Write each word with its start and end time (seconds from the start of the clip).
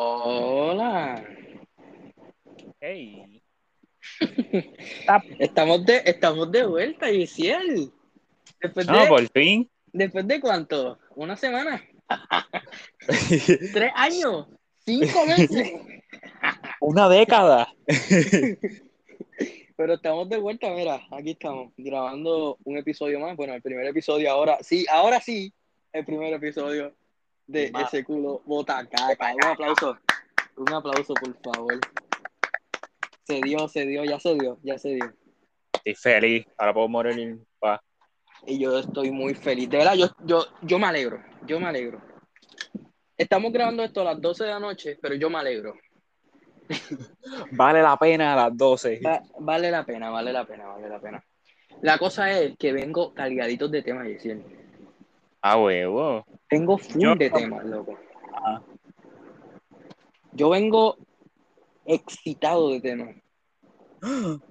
Hola. 0.00 1.24
Hey. 2.80 3.42
Estamos 5.40 5.84
de, 5.84 6.02
estamos 6.04 6.52
de 6.52 6.64
vuelta, 6.64 7.08
Giselle. 7.08 7.90
Después 8.60 8.86
de, 8.86 8.92
No, 8.92 9.08
por 9.08 9.28
fin. 9.30 9.68
¿Después 9.92 10.28
de 10.28 10.40
cuánto? 10.40 11.00
¿Una 11.16 11.36
semana? 11.36 11.82
¿Tres 13.72 13.92
años? 13.96 14.46
¿Cinco 14.86 15.26
meses? 15.26 15.72
Una 16.80 17.08
década. 17.08 17.74
Pero 19.76 19.94
estamos 19.94 20.28
de 20.28 20.36
vuelta, 20.36 20.70
mira, 20.70 21.00
aquí 21.10 21.32
estamos, 21.32 21.72
grabando 21.76 22.56
un 22.62 22.78
episodio 22.78 23.18
más. 23.18 23.36
Bueno, 23.36 23.52
el 23.52 23.62
primer 23.62 23.86
episodio 23.86 24.30
ahora, 24.30 24.58
sí, 24.60 24.86
ahora 24.92 25.20
sí, 25.20 25.52
el 25.92 26.04
primer 26.04 26.32
episodio 26.34 26.94
de 27.48 27.72
ese 27.82 28.04
culo 28.04 28.42
bota 28.44 28.86
caca. 28.86 29.34
Un 29.34 29.44
aplauso, 29.44 29.98
un 30.56 30.72
aplauso, 30.72 31.14
por 31.14 31.34
favor. 31.42 31.80
Se 33.24 33.40
dio, 33.40 33.66
se 33.68 33.84
dio, 33.86 34.04
ya 34.04 34.20
se 34.20 34.34
dio, 34.34 34.58
ya 34.62 34.78
se 34.78 34.90
dio. 34.90 35.12
Estoy 35.84 35.94
feliz. 35.94 36.46
Ahora 36.56 36.74
puedo 36.74 36.88
morir 36.88 37.18
en 37.18 37.46
paz. 37.58 37.80
Y 38.46 38.58
yo 38.58 38.78
estoy 38.78 39.10
muy 39.10 39.34
feliz. 39.34 39.68
De 39.68 39.78
verdad, 39.78 39.94
yo, 39.94 40.06
yo, 40.24 40.44
yo 40.62 40.78
me 40.78 40.86
alegro, 40.86 41.22
yo 41.46 41.58
me 41.58 41.66
alegro. 41.66 42.00
Estamos 43.16 43.52
grabando 43.52 43.82
esto 43.82 44.02
a 44.02 44.04
las 44.04 44.20
12 44.20 44.44
de 44.44 44.50
la 44.50 44.60
noche, 44.60 44.98
pero 45.02 45.14
yo 45.14 45.28
me 45.28 45.38
alegro. 45.38 45.74
Vale 47.50 47.82
la 47.82 47.96
pena 47.96 48.34
a 48.34 48.36
las 48.36 48.56
12. 48.56 49.00
Va- 49.04 49.22
vale 49.40 49.70
la 49.70 49.84
pena, 49.84 50.10
vale 50.10 50.32
la 50.32 50.44
pena, 50.46 50.66
vale 50.66 50.88
la 50.88 51.00
pena. 51.00 51.24
La 51.82 51.98
cosa 51.98 52.30
es 52.30 52.56
que 52.58 52.72
vengo 52.72 53.12
cargaditos 53.14 53.70
de 53.70 53.82
temas, 53.82 54.06
Yesiel. 54.06 54.42
Ah, 55.40 55.56
huevo. 55.56 56.24
Vengo 56.50 56.78
full 56.78 57.02
Yo- 57.02 57.14
de 57.14 57.30
temas, 57.30 57.64
loco. 57.64 57.98
Ajá. 58.32 58.62
Yo 60.32 60.50
vengo 60.50 60.96
excitado 61.84 62.70
de 62.70 62.80
temas. 62.80 63.16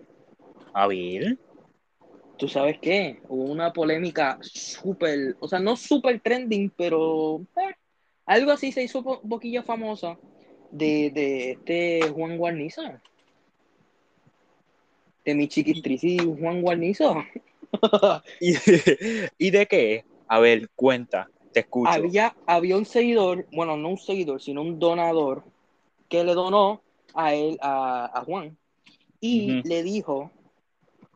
A 0.73 0.88
ver. 0.88 1.38
¿Tú 2.38 2.47
sabes 2.47 2.77
qué? 2.79 3.19
Hubo 3.27 3.44
una 3.52 3.73
polémica 3.73 4.38
súper, 4.41 5.35
o 5.39 5.47
sea, 5.47 5.59
no 5.59 5.75
súper 5.75 6.19
trending, 6.19 6.69
pero 6.69 7.41
eh, 7.55 7.73
algo 8.27 8.51
así 8.51 8.72
se 8.72 8.83
hizo 8.83 8.99
un 8.99 9.27
poquillo 9.29 9.63
famosa 9.63 10.17
de, 10.69 11.09
de 11.09 11.51
este 11.53 12.01
Juan 12.13 12.38
Guarnizo. 12.38 12.83
De 15.25 15.33
mi 15.33 15.47
chiquistrici 15.47 16.17
Juan 16.19 16.61
Guarnizo. 16.61 17.23
¿Y, 18.39 18.53
¿Y 19.39 19.49
de 19.49 19.66
qué? 19.66 20.05
A 20.28 20.39
ver, 20.39 20.70
cuenta. 20.75 21.30
Te 21.53 21.61
escucho. 21.61 21.89
había, 21.89 22.36
había 22.45 22.78
un 22.78 22.86
seguidor, 22.86 23.47
bueno, 23.52 23.78
no 23.78 23.89
un 23.89 23.97
seguidor, 23.97 24.42
sino 24.42 24.61
un 24.61 24.78
donador 24.80 25.44
que 26.09 26.23
le 26.23 26.34
donó 26.34 26.81
a 27.14 27.34
él, 27.34 27.58
a, 27.61 28.11
a 28.14 28.23
Juan, 28.23 28.58
y 29.19 29.61
le 29.67 29.81
dijo, 29.84 30.31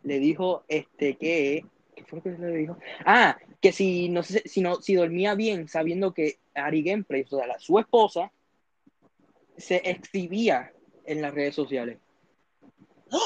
le 0.03 0.19
dijo 0.19 0.63
este 0.67 1.15
que, 1.17 1.65
¿qué 1.95 2.03
fue 2.05 2.17
lo 2.17 2.23
que 2.23 2.31
le 2.31 2.57
dijo? 2.57 2.77
Ah, 3.05 3.37
que 3.59 3.71
si 3.71 4.09
no 4.09 4.23
sé, 4.23 4.41
si 4.45 4.61
no, 4.61 4.75
si 4.81 4.95
dormía 4.95 5.35
bien, 5.35 5.67
sabiendo 5.67 6.13
que 6.13 6.39
Ari 6.55 6.81
Gameplay, 6.81 7.23
o 7.29 7.37
sea, 7.37 7.45
la- 7.47 7.59
su 7.59 7.77
esposa, 7.77 8.31
se 9.57 9.75
exhibía 9.89 10.71
en 11.05 11.21
las 11.21 11.33
redes 11.33 11.53
sociales. 11.53 11.99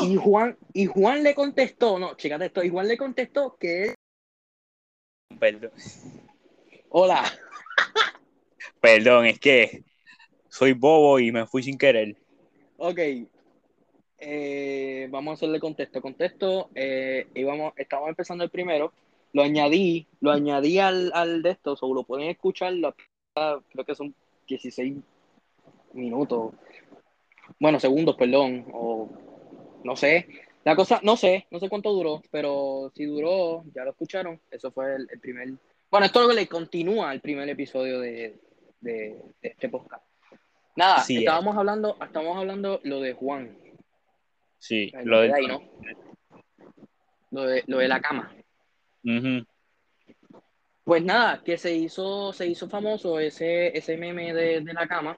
Y 0.01 0.15
Juan, 0.15 0.57
y 0.73 0.87
Juan 0.87 1.23
le 1.23 1.35
contestó, 1.35 1.99
no, 1.99 2.15
chécate 2.15 2.45
esto, 2.47 2.63
y 2.63 2.69
Juan 2.69 2.87
le 2.87 2.97
contestó 2.97 3.55
que 3.57 3.83
él, 3.83 3.95
Perdón. 5.39 5.71
hola, 6.89 7.23
Perdón, 8.79 9.25
es 9.25 9.39
que 9.39 9.83
soy 10.49 10.73
bobo 10.73 11.19
y 11.19 11.31
me 11.31 11.45
fui 11.47 11.63
sin 11.63 11.77
querer. 11.77 12.15
Ok. 12.77 12.99
Eh, 14.19 15.07
vamos 15.11 15.31
a 15.31 15.33
hacerle 15.35 15.59
contexto. 15.59 16.01
Contexto, 16.01 16.69
eh, 16.75 17.27
íbamos, 17.35 17.73
estábamos 17.77 18.09
empezando 18.09 18.43
el 18.43 18.49
primero. 18.49 18.93
Lo 19.33 19.43
añadí, 19.43 20.07
lo 20.21 20.31
añadí 20.31 20.79
al, 20.79 21.11
al 21.13 21.41
de 21.41 21.51
esto, 21.51 21.75
o 21.81 21.93
lo 21.93 22.03
pueden 22.03 22.29
escuchar, 22.29 22.73
la- 22.73 22.95
creo 23.33 23.85
que 23.85 23.95
son 23.95 24.15
16 24.47 24.95
minutos. 25.93 26.53
Bueno, 27.59 27.79
segundos, 27.79 28.15
perdón. 28.15 28.65
O 28.71 29.09
no 29.83 29.95
sé. 29.95 30.27
La 30.65 30.75
cosa, 30.75 30.99
no 31.03 31.15
sé, 31.15 31.47
no 31.51 31.59
sé 31.59 31.69
cuánto 31.69 31.93
duró, 31.93 32.21
pero 32.31 32.91
si 32.95 33.05
duró, 33.05 33.63
ya 33.73 33.83
lo 33.85 33.91
escucharon. 33.91 34.41
Eso 34.51 34.71
fue 34.71 34.95
el, 34.95 35.07
el 35.11 35.19
primer. 35.19 35.49
Bueno, 35.89 36.05
esto 36.07 36.19
es 36.19 36.23
lo 36.25 36.29
que 36.33 36.41
le 36.41 36.47
continúa 36.47 37.11
al 37.11 37.21
primer 37.21 37.47
episodio 37.47 37.99
de, 38.01 38.39
de- 38.81 39.15
de 39.41 39.47
este 39.47 39.69
podcast. 39.69 40.03
Nada, 40.75 40.99
Sí, 41.03 41.19
estábamos 41.19 41.55
hablando, 41.55 41.95
estábamos 42.03 42.37
hablando 42.37 42.81
lo 42.83 42.99
de 42.99 43.13
Juan, 43.13 43.57
Sí, 44.57 44.91
el 44.93 45.05
lo 45.07 45.21
de 45.21 45.33
ahí, 45.33 45.47
¿no? 45.47 45.61
Lo 47.31 47.43
de, 47.43 47.63
lo 47.67 47.77
de 47.77 47.87
la 47.87 48.01
cama. 48.01 48.35
Ujú. 49.03 49.45
Pues 50.83 51.03
nada, 51.03 51.41
que 51.43 51.57
se 51.57 51.73
hizo, 51.75 52.33
se 52.33 52.47
hizo 52.47 52.67
famoso 52.67 53.19
ese, 53.19 53.77
ese 53.77 53.97
meme 53.97 54.33
de, 54.33 54.61
de 54.61 54.73
la 54.73 54.87
cama. 54.87 55.17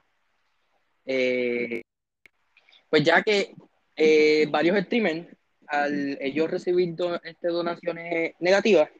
Eh, 1.06 1.82
pues 2.90 3.02
ya 3.02 3.22
que 3.22 3.54
eh, 3.96 4.46
varios 4.50 4.78
streamers, 4.84 5.26
al 5.68 6.18
ellos 6.20 6.50
recibir 6.50 6.94
do- 6.94 7.20
este, 7.22 7.48
donaciones 7.48 8.34
negativas, 8.40 8.90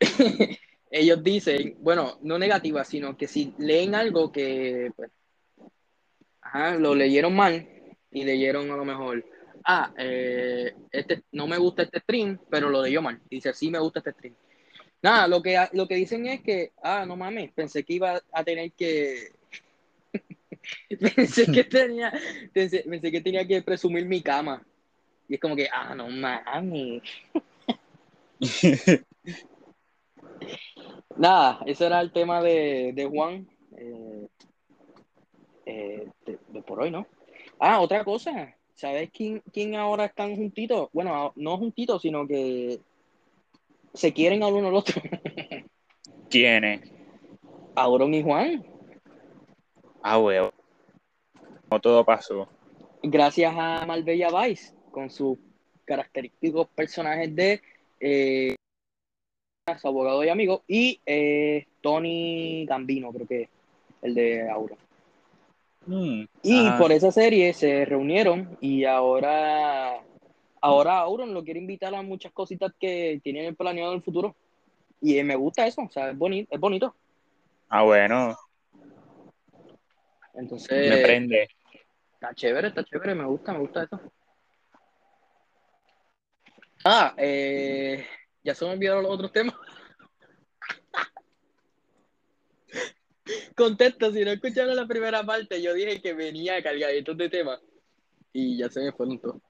ellos 0.90 1.22
dicen, 1.22 1.76
bueno, 1.80 2.18
no 2.22 2.38
negativas, 2.38 2.88
sino 2.88 3.16
que 3.16 3.26
si 3.26 3.54
leen 3.58 3.94
algo 3.94 4.30
que 4.32 4.90
pues, 4.96 5.10
ajá, 6.40 6.76
lo 6.76 6.94
leyeron 6.94 7.34
mal 7.34 7.66
y 8.10 8.24
leyeron 8.24 8.70
a 8.70 8.76
lo 8.76 8.84
mejor, 8.84 9.24
ah, 9.64 9.92
eh, 9.96 10.74
este, 10.90 11.22
no 11.32 11.46
me 11.46 11.56
gusta 11.58 11.82
este 11.82 12.00
stream, 12.00 12.38
pero 12.50 12.68
lo 12.68 12.82
leyó 12.82 13.00
mal. 13.00 13.20
Dice, 13.30 13.54
sí 13.54 13.70
me 13.70 13.78
gusta 13.78 14.00
este 14.00 14.12
stream. 14.12 14.34
Nada, 15.02 15.26
lo 15.26 15.42
que, 15.42 15.58
lo 15.72 15.88
que 15.88 15.96
dicen 15.96 16.26
es 16.26 16.42
que, 16.42 16.72
ah, 16.82 17.04
no 17.06 17.16
mames, 17.16 17.52
pensé 17.52 17.82
que 17.84 17.94
iba 17.94 18.20
a 18.32 18.44
tener 18.44 18.72
que. 18.72 19.32
pensé 21.16 21.46
que 21.46 21.64
tenía. 21.64 22.12
Pensé, 22.52 22.84
pensé 22.88 23.10
que 23.10 23.20
tenía 23.20 23.46
que 23.46 23.62
presumir 23.62 24.04
mi 24.06 24.22
cama. 24.22 24.64
Y 25.32 25.36
es 25.36 25.40
como 25.40 25.56
que, 25.56 25.66
ah, 25.72 25.94
no 25.94 26.08
mames. 26.10 27.02
Nada, 31.16 31.60
ese 31.64 31.86
era 31.86 32.02
el 32.02 32.12
tema 32.12 32.42
de, 32.42 32.92
de 32.94 33.06
Juan. 33.06 33.48
eh, 33.78 34.28
eh, 35.64 36.06
de, 36.26 36.38
de 36.48 36.62
por 36.62 36.82
hoy, 36.82 36.90
¿no? 36.90 37.06
Ah, 37.58 37.80
otra 37.80 38.04
cosa. 38.04 38.54
¿Sabes 38.74 39.10
quién, 39.10 39.42
quién 39.54 39.74
ahora 39.74 40.04
están 40.04 40.36
juntitos? 40.36 40.90
Bueno, 40.92 41.32
no 41.36 41.56
juntitos, 41.56 42.02
sino 42.02 42.26
que 42.28 42.78
se 43.94 44.12
quieren 44.12 44.42
al 44.42 44.52
uno 44.52 44.68
al 44.68 44.74
otro. 44.74 45.00
¿Quién 46.28 46.64
es? 46.64 46.92
Auron 47.74 48.12
y 48.12 48.22
Juan. 48.22 48.66
Ah, 50.02 50.18
huevo. 50.18 50.52
No 51.70 51.80
todo 51.80 52.04
pasó. 52.04 52.46
gracias 53.02 53.54
a 53.56 53.86
Marbella 53.86 54.28
Vice 54.28 54.74
con 54.92 55.10
sus 55.10 55.38
característicos 55.84 56.68
personajes 56.68 57.34
de 57.34 57.60
eh, 57.98 58.54
su 59.80 59.88
abogado 59.88 60.22
y 60.22 60.28
amigo 60.28 60.62
y 60.68 61.00
eh, 61.04 61.66
Tony 61.80 62.64
Gambino 62.66 63.12
creo 63.12 63.26
que 63.26 63.42
es 63.42 63.48
el 64.02 64.14
de 64.14 64.48
Auro 64.48 64.76
Mm, 65.84 66.26
y 66.44 66.70
por 66.78 66.92
esa 66.92 67.10
serie 67.10 67.52
se 67.54 67.84
reunieron 67.84 68.56
y 68.60 68.84
ahora 68.84 70.00
ahora 70.60 71.00
Auron 71.00 71.34
lo 71.34 71.42
quiere 71.42 71.58
invitar 71.58 71.92
a 71.92 72.02
muchas 72.02 72.30
cositas 72.32 72.72
que 72.78 73.20
tienen 73.24 73.56
planeado 73.56 73.90
en 73.90 73.96
el 73.96 74.04
futuro 74.04 74.36
y 75.00 75.18
eh, 75.18 75.24
me 75.24 75.34
gusta 75.34 75.66
eso 75.66 75.82
o 75.82 75.90
sea 75.90 76.10
es 76.10 76.16
bonito 76.18 76.54
es 76.54 76.60
bonito 76.60 76.94
Ah, 77.68 77.82
bueno. 77.82 78.36
entonces 80.34 80.90
Me 80.90 80.98
prende. 80.98 81.48
Está 82.14 82.34
chévere, 82.34 82.68
está 82.68 82.84
chévere, 82.84 83.14
me 83.14 83.24
gusta, 83.24 83.52
me 83.54 83.60
gusta 83.60 83.84
eso. 83.84 83.98
Ah, 86.84 87.14
eh, 87.16 88.04
ya 88.42 88.54
se 88.54 88.64
me 88.64 88.72
olvidaron 88.72 89.02
los 89.04 89.12
otros 89.12 89.32
temas. 89.32 89.54
Contexto, 93.56 94.12
si 94.12 94.24
no 94.24 94.32
escucharon 94.32 94.74
la 94.74 94.86
primera 94.86 95.22
parte, 95.24 95.62
yo 95.62 95.74
dije 95.74 96.00
que 96.00 96.12
venía 96.12 96.62
cargadito 96.62 97.14
de 97.14 97.28
temas 97.28 97.60
y 98.32 98.58
ya 98.58 98.68
se 98.68 98.80
me 98.80 98.92
fueron 98.92 99.20
todos. 99.20 99.40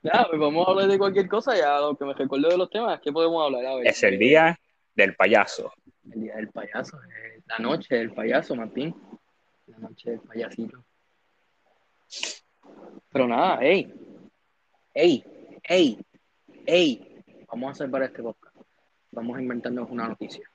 Ya, 0.00 0.26
pues 0.28 0.40
vamos 0.40 0.66
a 0.66 0.70
hablar 0.70 0.88
de 0.88 0.96
cualquier 0.96 1.28
cosa, 1.28 1.56
ya 1.56 1.80
lo 1.80 1.96
que 1.96 2.04
me 2.04 2.14
recuerdo 2.14 2.48
de 2.48 2.56
los 2.56 2.70
temas, 2.70 3.00
¿qué 3.00 3.12
podemos 3.12 3.44
hablar? 3.44 3.66
A 3.66 3.74
ver, 3.74 3.88
es 3.88 4.02
el 4.04 4.18
día 4.18 4.58
del 4.94 5.16
payaso. 5.16 5.72
El 6.12 6.22
día 6.22 6.36
del 6.36 6.48
payaso, 6.50 6.98
eh, 7.02 7.42
la 7.46 7.58
noche 7.58 7.96
del 7.96 8.12
payaso, 8.12 8.54
Martín. 8.54 8.94
La 9.66 9.78
noche 9.78 10.10
del 10.12 10.20
payasito. 10.20 10.84
Pero 13.12 13.26
nada, 13.26 13.58
hey, 13.60 13.92
hey, 15.00 15.24
hey, 15.62 15.96
hey, 16.66 17.22
vamos 17.46 17.68
a 17.68 17.70
hacer 17.70 17.88
para 17.88 18.06
este 18.06 18.20
podcast. 18.20 18.56
Vamos 19.12 19.38
a 19.38 19.40
inventarnos 19.40 19.88
una 19.90 20.08
noticia. 20.08 20.50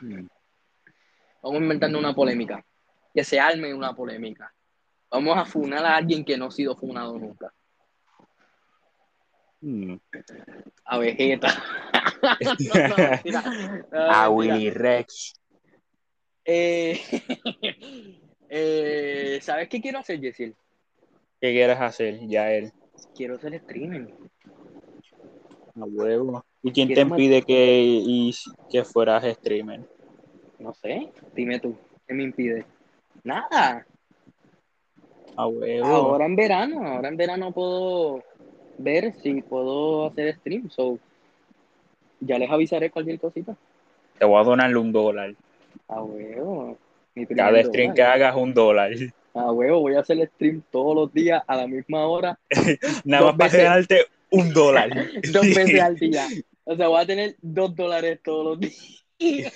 Mm. 0.00 0.26
Vamos 1.42 1.60
a 1.60 1.62
inventarnos 1.62 2.00
una 2.00 2.14
polémica. 2.14 2.64
que 3.14 3.22
se 3.22 3.38
arme 3.38 3.72
una 3.72 3.94
polémica. 3.94 4.52
Vamos 5.08 5.38
a 5.38 5.44
funar 5.44 5.84
a 5.84 5.94
alguien 5.94 6.24
que 6.24 6.36
no 6.36 6.46
ha 6.46 6.50
sido 6.50 6.74
funado 6.76 7.16
nunca. 7.16 7.54
Hmm. 9.60 9.94
A 10.84 10.98
Vegeta. 10.98 11.48
No, 12.22 12.88
no, 12.88 12.96
mentira. 12.96 13.42
No, 13.92 13.98
A. 14.00 14.30
Willy 14.30 14.70
Rex. 14.70 15.40
Eh, 16.44 17.00
eh, 18.48 19.38
¿Sabes 19.42 19.68
qué 19.68 19.80
quiero 19.80 20.00
hacer, 20.00 20.20
Jessil? 20.20 20.56
¿Qué 21.40 21.52
quieres 21.52 21.78
hacer, 21.78 22.26
ya 22.26 22.50
él? 22.50 22.72
Quiero 23.14 23.38
ser 23.38 23.58
streamer. 23.60 24.08
A 25.74 25.84
huevo. 25.84 26.44
¿Y 26.62 26.72
quién 26.72 26.88
te 26.88 27.00
impide 27.00 27.42
que, 27.42 27.80
y, 27.82 28.34
que 28.70 28.84
fueras 28.84 29.24
streamer? 29.24 29.80
No 30.58 30.74
sé, 30.74 31.12
dime 31.34 31.60
tú, 31.60 31.76
¿qué 32.06 32.14
me 32.14 32.24
impide? 32.24 32.64
Nada. 33.22 33.86
A 35.36 35.46
huevo. 35.46 35.86
Ahora 35.86 36.26
en 36.26 36.34
verano, 36.34 36.84
ahora 36.84 37.08
en 37.08 37.16
verano 37.16 37.52
puedo 37.52 38.24
ver 38.78 39.12
si 39.22 39.40
puedo 39.42 40.06
hacer 40.06 40.34
stream. 40.36 40.68
So, 40.68 40.98
ya 42.20 42.38
les 42.38 42.50
avisaré 42.50 42.90
cualquier 42.90 43.20
cosita. 43.20 43.56
Te 44.18 44.24
voy 44.24 44.40
a 44.40 44.44
donarle 44.44 44.78
un 44.78 44.90
dólar. 44.90 45.34
A 45.86 46.02
huevo. 46.02 46.76
Mi 47.14 47.26
Cada 47.26 47.62
stream 47.62 47.94
que 47.94 48.02
hagas, 48.02 48.34
un 48.34 48.52
dólar. 48.52 48.90
A 49.38 49.52
huevo, 49.52 49.80
voy 49.80 49.94
a 49.94 50.00
hacer 50.00 50.28
stream 50.34 50.62
todos 50.72 50.96
los 50.96 51.12
días 51.12 51.42
a 51.46 51.56
la 51.56 51.68
misma 51.68 52.06
hora, 52.06 52.38
Nada 53.04 53.26
más 53.26 53.36
para 53.36 53.62
ganarte 53.62 54.06
un 54.30 54.52
dólar. 54.52 54.90
dos 55.32 55.46
veces 55.46 55.80
al 55.80 55.96
día. 55.96 56.26
O 56.70 56.76
sea, 56.76 56.88
voy 56.88 57.00
a 57.00 57.06
tener 57.06 57.34
dos 57.40 57.74
dólares 57.74 58.20
todos 58.22 58.44
los 58.44 58.60
días. 59.18 59.54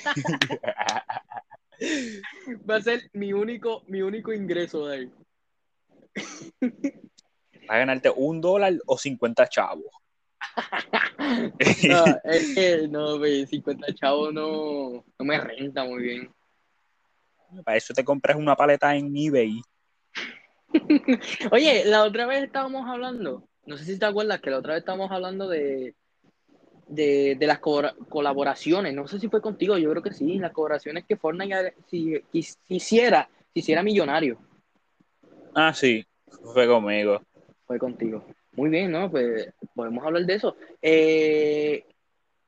Va 2.70 2.76
a 2.76 2.80
ser 2.80 3.02
mi 3.12 3.34
único, 3.34 3.84
mi 3.86 4.00
único 4.00 4.32
ingreso 4.32 4.86
de 4.86 4.96
ahí. 4.96 5.10
Para 7.66 7.80
ganarte 7.80 8.10
un 8.16 8.40
dólar 8.40 8.78
o 8.86 8.96
50 8.96 9.46
chavos. 9.46 9.92
No, 11.86 12.04
es 12.24 12.54
que 12.54 12.88
no, 12.88 13.18
güey, 13.18 13.46
50 13.46 13.92
chavos 13.92 14.32
no, 14.32 15.04
no 15.18 15.24
me 15.26 15.38
renta 15.38 15.84
muy 15.84 16.02
bien. 16.02 16.34
Para 17.62 17.76
eso 17.76 17.92
te 17.92 18.04
compras 18.04 18.38
una 18.38 18.56
paleta 18.56 18.96
en 18.96 19.14
eBay. 19.14 19.60
Oye, 21.52 21.84
la 21.86 22.04
otra 22.04 22.26
vez 22.26 22.42
estábamos 22.44 22.88
hablando, 22.88 23.48
no 23.66 23.76
sé 23.76 23.84
si 23.84 23.98
te 23.98 24.06
acuerdas 24.06 24.40
que 24.40 24.50
la 24.50 24.58
otra 24.58 24.74
vez 24.74 24.80
estábamos 24.80 25.10
hablando 25.10 25.48
de, 25.48 25.94
de, 26.88 27.36
de 27.38 27.46
las 27.46 27.58
co- 27.58 27.82
colaboraciones, 28.08 28.94
no 28.94 29.06
sé 29.08 29.18
si 29.20 29.28
fue 29.28 29.40
contigo, 29.40 29.76
yo 29.78 29.90
creo 29.90 30.02
que 30.02 30.12
sí, 30.12 30.38
las 30.38 30.52
colaboraciones 30.52 31.04
que 31.06 31.16
Fortnite 31.16 31.74
si, 31.88 32.14
quis- 32.32 32.56
quisiera, 32.66 33.28
quisiera 33.52 33.82
millonario, 33.82 34.38
Ah, 35.54 35.74
sí. 35.74 36.04
Fue 36.54 36.66
conmigo. 36.66 37.20
fue 37.66 37.78
contigo. 37.78 38.24
Muy 38.52 38.70
bien, 38.70 38.90
¿no? 38.90 39.10
Pues 39.10 39.52
podemos 39.74 40.02
hablar 40.04 40.24
de 40.24 40.34
eso. 40.34 40.56
Eh, 40.80 41.84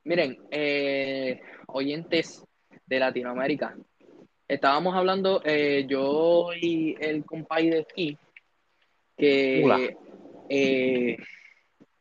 miren, 0.03 0.39
eh, 0.49 1.39
oyentes 1.67 2.43
de 2.87 2.99
Latinoamérica, 2.99 3.77
estábamos 4.47 4.95
hablando 4.95 5.41
eh, 5.43 5.85
yo 5.87 6.49
y 6.59 6.95
el 6.99 7.25
compay 7.25 7.69
de 7.69 7.79
aquí 7.79 8.17
que 9.17 9.95
eh, 10.49 11.17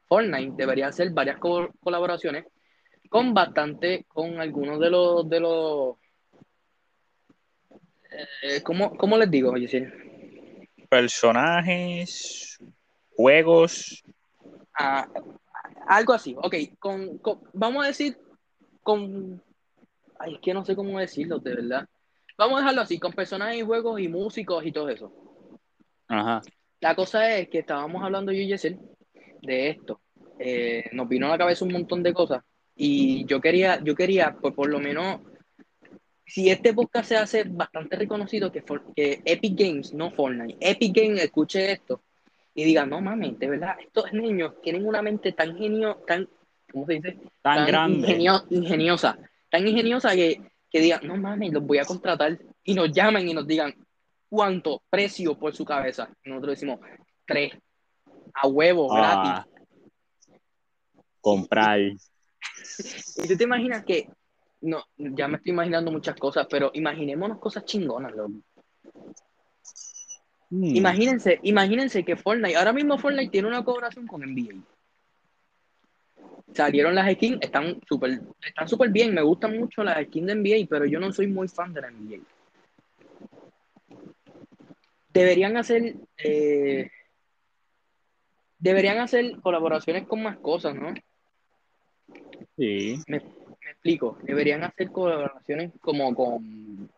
Fortnite 0.06 0.52
debería 0.56 0.88
hacer 0.88 1.10
varias 1.10 1.38
co- 1.38 1.70
colaboraciones 1.80 2.44
con 3.08 3.32
bastante, 3.32 4.04
con 4.08 4.40
algunos 4.40 4.80
de 4.80 4.90
los 4.90 5.28
de 5.28 5.40
los 5.40 5.96
eh, 8.42 8.62
¿cómo, 8.62 8.96
cómo 8.96 9.16
les 9.16 9.30
digo, 9.30 9.56
Yesir? 9.56 9.92
Personajes, 10.88 12.58
juegos. 13.16 14.02
Ah, 14.78 15.08
algo 15.86 16.12
así, 16.12 16.34
ok, 16.36 16.54
con, 16.78 17.18
con- 17.18 17.40
vamos 17.52 17.84
a 17.84 17.88
decir 17.88 18.18
con 18.82 19.42
ay, 20.18 20.34
es 20.34 20.40
que 20.40 20.54
no 20.54 20.64
sé 20.64 20.76
cómo 20.76 20.98
decirlo, 20.98 21.38
de 21.38 21.54
verdad. 21.54 21.88
Vamos 22.36 22.56
a 22.56 22.60
dejarlo 22.62 22.80
así, 22.82 22.98
con 22.98 23.12
personajes 23.12 23.58
y 23.58 23.62
juegos 23.62 24.00
y 24.00 24.08
músicos 24.08 24.64
y 24.66 24.72
todo 24.72 24.88
eso. 24.88 25.12
Ajá. 26.08 26.42
La 26.80 26.94
cosa 26.94 27.36
es 27.36 27.48
que 27.48 27.60
estábamos 27.60 28.02
hablando 28.02 28.32
yo 28.32 28.40
y 28.40 28.48
Yesel 28.48 28.78
de 29.42 29.70
esto. 29.70 30.00
Eh, 30.38 30.84
nos 30.92 31.08
vino 31.08 31.26
a 31.26 31.30
la 31.30 31.38
cabeza 31.38 31.64
un 31.64 31.72
montón 31.72 32.02
de 32.02 32.12
cosas. 32.12 32.42
Y 32.76 33.24
yo 33.26 33.40
quería, 33.40 33.80
yo 33.82 33.94
quería, 33.94 34.34
por, 34.40 34.54
por 34.54 34.68
lo 34.68 34.80
menos, 34.80 35.20
si 36.26 36.50
este 36.50 36.74
podcast 36.74 37.08
se 37.08 37.16
hace 37.16 37.44
bastante 37.44 37.96
reconocido, 37.96 38.50
que, 38.50 38.62
For- 38.62 38.92
que 38.94 39.22
Epic 39.24 39.54
Games, 39.56 39.94
no 39.94 40.10
Fortnite, 40.10 40.56
Epic 40.60 40.92
Games 40.96 41.22
escuche 41.22 41.70
esto 41.70 42.02
y 42.54 42.64
diga, 42.64 42.84
no 42.84 43.00
mames, 43.00 43.38
de 43.38 43.48
verdad, 43.48 43.76
estos 43.80 44.12
niños 44.12 44.60
tienen 44.62 44.86
una 44.86 45.02
mente 45.02 45.32
tan 45.32 45.56
genio, 45.56 46.02
tan, 46.06 46.28
¿cómo 46.72 46.86
se 46.86 46.94
dice? 46.94 47.18
Tan, 47.42 47.66
grande. 47.66 47.98
ingenio- 47.98 48.44
ingeniosa, 48.50 49.18
tan 49.50 49.68
ingeniosa 49.68 50.14
que, 50.14 50.40
que 50.74 50.80
digan, 50.80 51.06
no 51.06 51.16
mames, 51.16 51.52
los 51.52 51.64
voy 51.64 51.78
a 51.78 51.84
contratar 51.84 52.36
y 52.64 52.74
nos 52.74 52.90
llamen 52.90 53.28
y 53.28 53.32
nos 53.32 53.46
digan 53.46 53.72
cuánto 54.28 54.82
precio 54.90 55.38
por 55.38 55.54
su 55.54 55.64
cabeza. 55.64 56.10
Y 56.24 56.30
nosotros 56.30 56.56
decimos, 56.56 56.80
tres, 57.24 57.52
a 58.34 58.48
huevo, 58.48 58.92
Ah, 58.92 59.46
gratis. 59.46 59.52
comprar. 61.20 61.78
Y 63.22 63.28
tú 63.28 63.36
te 63.36 63.44
imaginas 63.44 63.84
que, 63.84 64.08
no, 64.62 64.82
ya 64.96 65.28
me 65.28 65.36
estoy 65.36 65.52
imaginando 65.52 65.92
muchas 65.92 66.16
cosas, 66.16 66.48
pero 66.50 66.72
imaginémonos 66.74 67.38
cosas 67.38 67.64
chingonas, 67.64 68.12
loco. 68.12 68.32
Hmm. 70.50 70.74
Imagínense, 70.74 71.38
imagínense 71.44 72.04
que 72.04 72.16
Fortnite, 72.16 72.56
ahora 72.56 72.72
mismo 72.72 72.98
Fortnite 72.98 73.30
tiene 73.30 73.46
una 73.46 73.64
colaboración 73.64 74.08
con 74.08 74.22
NBA. 74.22 74.60
Salieron 76.52 76.94
las 76.94 77.10
skins, 77.12 77.38
están 77.40 77.80
súper 77.88 78.20
están 78.44 78.68
súper 78.68 78.90
bien, 78.90 79.14
me 79.14 79.22
gustan 79.22 79.58
mucho 79.58 79.82
las 79.82 80.04
skins 80.04 80.26
de 80.26 80.34
NBA, 80.34 80.66
pero 80.68 80.84
yo 80.84 81.00
no 81.00 81.12
soy 81.12 81.26
muy 81.26 81.48
fan 81.48 81.72
de 81.72 81.80
la 81.80 81.90
NBA. 81.90 82.22
Deberían 85.12 85.56
hacer 85.56 85.94
eh, 86.18 86.90
deberían 88.58 88.98
hacer 88.98 89.40
colaboraciones 89.40 90.06
con 90.06 90.22
más 90.22 90.36
cosas, 90.38 90.74
¿no? 90.74 90.92
Sí. 92.56 92.98
Me 93.08 93.18
explico, 93.70 94.18
deberían 94.22 94.62
hacer 94.64 94.90
colaboraciones 94.90 95.72
como 95.80 96.14
con 96.14 96.88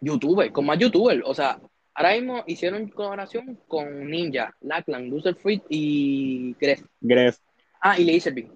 youtubers, 0.00 0.52
con 0.52 0.66
más 0.66 0.78
youtubers, 0.78 1.22
o 1.24 1.34
sea, 1.34 1.58
ahora 1.94 2.12
mismo 2.12 2.44
hicieron 2.46 2.88
colaboración 2.88 3.58
con 3.68 4.10
Ninja, 4.10 4.54
Lackland, 4.60 5.10
Loser 5.10 5.34
Fruit 5.36 5.62
y 5.68 6.54
Gref. 6.60 6.82
Gref. 7.00 7.38
Ah, 7.86 7.98
y 8.00 8.04
Laserbeam. 8.04 8.50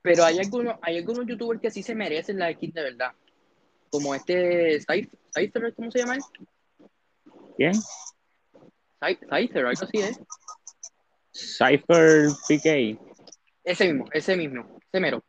Pero 0.00 0.24
hay 0.24 0.38
algunos, 0.38 0.76
hay 0.80 0.98
algunos 0.98 1.26
youtubers 1.26 1.60
que 1.60 1.70
sí 1.72 1.82
se 1.82 1.92
merecen 1.92 2.38
la 2.38 2.52
skin 2.52 2.70
de 2.70 2.82
verdad. 2.84 3.12
Como 3.90 4.14
este 4.14 4.78
Cypher, 4.80 5.74
¿cómo 5.74 5.90
se 5.90 5.98
llama 5.98 6.14
él? 6.14 6.22
¿Quién? 7.56 7.72
Cy- 9.00 9.18
Cypher, 9.28 9.66
algo 9.66 9.82
así, 9.82 9.98
¿eh? 9.98 10.16
Cypher 11.32 12.28
PK. 12.46 12.98
Ese 13.64 13.92
mismo, 13.92 14.04
ese 14.12 14.36
mismo, 14.36 14.78
ese 14.80 15.00
mero. 15.00 15.24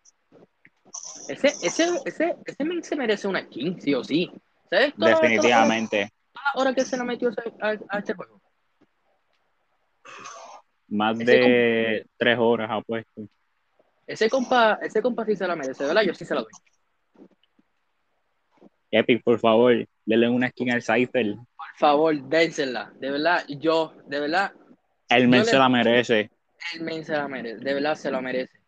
Ese, 1.27 1.47
ese, 1.63 1.99
ese, 2.05 2.35
ese 2.45 2.63
men 2.63 2.83
se 2.83 2.95
merece 2.95 3.27
una 3.27 3.41
skin, 3.41 3.81
sí 3.81 3.95
o 3.95 4.03
sí. 4.03 4.31
¿Sabes 4.69 4.93
Definitivamente. 4.97 6.11
las 6.35 6.55
horas 6.55 6.75
que 6.75 6.85
se 6.85 6.95
le 6.95 7.03
metió 7.03 7.31
a 7.59 7.97
este 7.97 8.13
juego? 8.13 8.39
Más 10.91 11.17
Ese 11.19 11.25
de 11.25 12.05
tres 12.17 12.37
horas 12.37 12.69
apuesto. 12.69 13.21
Ese 14.05 14.29
compa, 14.29 14.77
ese 14.81 15.01
compa 15.01 15.25
sí 15.25 15.37
se 15.37 15.47
la 15.47 15.55
merece, 15.55 15.85
¿verdad? 15.85 16.01
Yo 16.03 16.13
sí 16.13 16.25
se 16.25 16.35
la 16.35 16.41
doy. 16.41 16.51
Epic, 18.91 19.23
por 19.23 19.39
favor, 19.39 19.87
denle 20.05 20.27
una 20.29 20.49
skin 20.49 20.71
al 20.71 20.81
Cypher. 20.83 21.35
Por 21.55 21.77
favor, 21.77 22.21
dénsela. 22.27 22.91
De 22.99 23.09
verdad, 23.09 23.45
yo, 23.47 23.93
de 24.05 24.19
verdad, 24.19 24.51
El 25.07 25.29
men 25.29 25.39
le- 25.39 25.45
se 25.45 25.57
la 25.57 25.69
merece. 25.69 26.29
el 26.73 26.81
men 26.81 27.05
se 27.05 27.13
la 27.13 27.27
merece. 27.29 27.63
De 27.63 27.73
verdad 27.73 27.95
se 27.95 28.11
la 28.11 28.19
merece. 28.19 28.59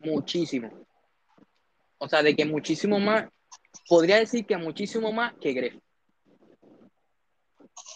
Muchísimo. 0.00 0.70
O 1.98 2.08
sea, 2.08 2.20
de 2.24 2.34
que 2.34 2.44
muchísimo 2.44 2.98
más, 2.98 3.28
podría 3.88 4.16
decir 4.16 4.44
que 4.44 4.56
muchísimo 4.56 5.12
más 5.12 5.34
que 5.34 5.52
Gref. 5.52 5.76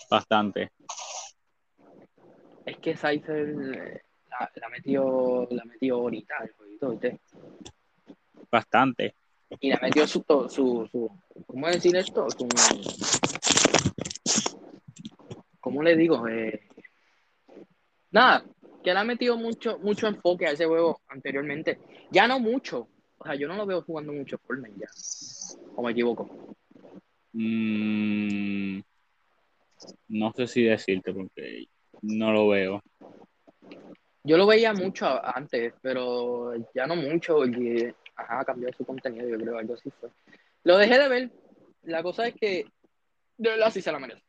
Bastante. 0.08 0.70
Es 2.64 2.78
que 2.78 2.96
Cypher 2.96 3.48
eh, 3.48 4.02
la, 4.30 4.50
la 4.54 4.68
metió, 4.68 5.46
la 5.50 5.64
metió 5.64 5.96
ahorita 5.96 6.34
el 6.42 6.52
jueguito, 6.52 6.90
¿viste? 6.90 7.20
Bastante. 8.50 9.14
Y 9.60 9.70
la 9.70 9.78
metió 9.80 10.06
su, 10.06 10.24
su, 10.48 10.88
su 10.90 11.10
¿cómo 11.46 11.68
decir 11.68 11.94
esto? 11.96 12.26
Su, 12.30 12.48
¿Cómo 15.60 15.82
le 15.82 15.96
digo? 15.96 16.26
Eh, 16.28 16.68
nada, 18.10 18.44
que 18.82 18.92
le 18.92 18.98
ha 18.98 19.04
metido 19.04 19.36
mucho, 19.36 19.78
mucho 19.78 20.06
enfoque 20.06 20.46
a 20.46 20.52
ese 20.52 20.66
juego 20.66 21.00
anteriormente. 21.08 21.78
Ya 22.10 22.26
no 22.26 22.38
mucho. 22.38 22.88
O 23.18 23.24
sea, 23.24 23.34
yo 23.34 23.48
no 23.48 23.56
lo 23.56 23.66
veo 23.66 23.82
jugando 23.82 24.12
mucho 24.12 24.38
Fortnite 24.38 24.80
ya. 24.80 24.88
O 25.76 25.82
me 25.82 25.92
equivoco. 25.92 26.56
Mm, 27.32 28.80
no 30.08 30.32
sé 30.32 30.46
si 30.46 30.62
decirte 30.62 31.12
porque 31.12 31.66
no 32.04 32.32
lo 32.32 32.48
veo. 32.48 32.82
Yo 34.22 34.38
lo 34.38 34.46
veía 34.46 34.72
mucho 34.72 35.06
antes, 35.22 35.74
pero 35.82 36.52
ya 36.74 36.86
no 36.86 36.96
mucho, 36.96 37.36
porque 37.36 37.94
ajá, 38.16 38.44
cambió 38.44 38.70
su 38.72 38.84
contenido, 38.84 39.28
yo 39.28 39.38
creo, 39.38 39.58
algo 39.58 39.74
así 39.74 39.90
fue. 40.00 40.08
Lo 40.62 40.78
dejé 40.78 40.98
de 40.98 41.08
ver. 41.08 41.30
La 41.82 42.02
cosa 42.02 42.26
es 42.26 42.34
que 42.34 42.64
de 43.36 43.50
verdad 43.50 43.70
sí 43.70 43.82
se 43.82 43.92
la 43.92 43.98
merece. 43.98 44.22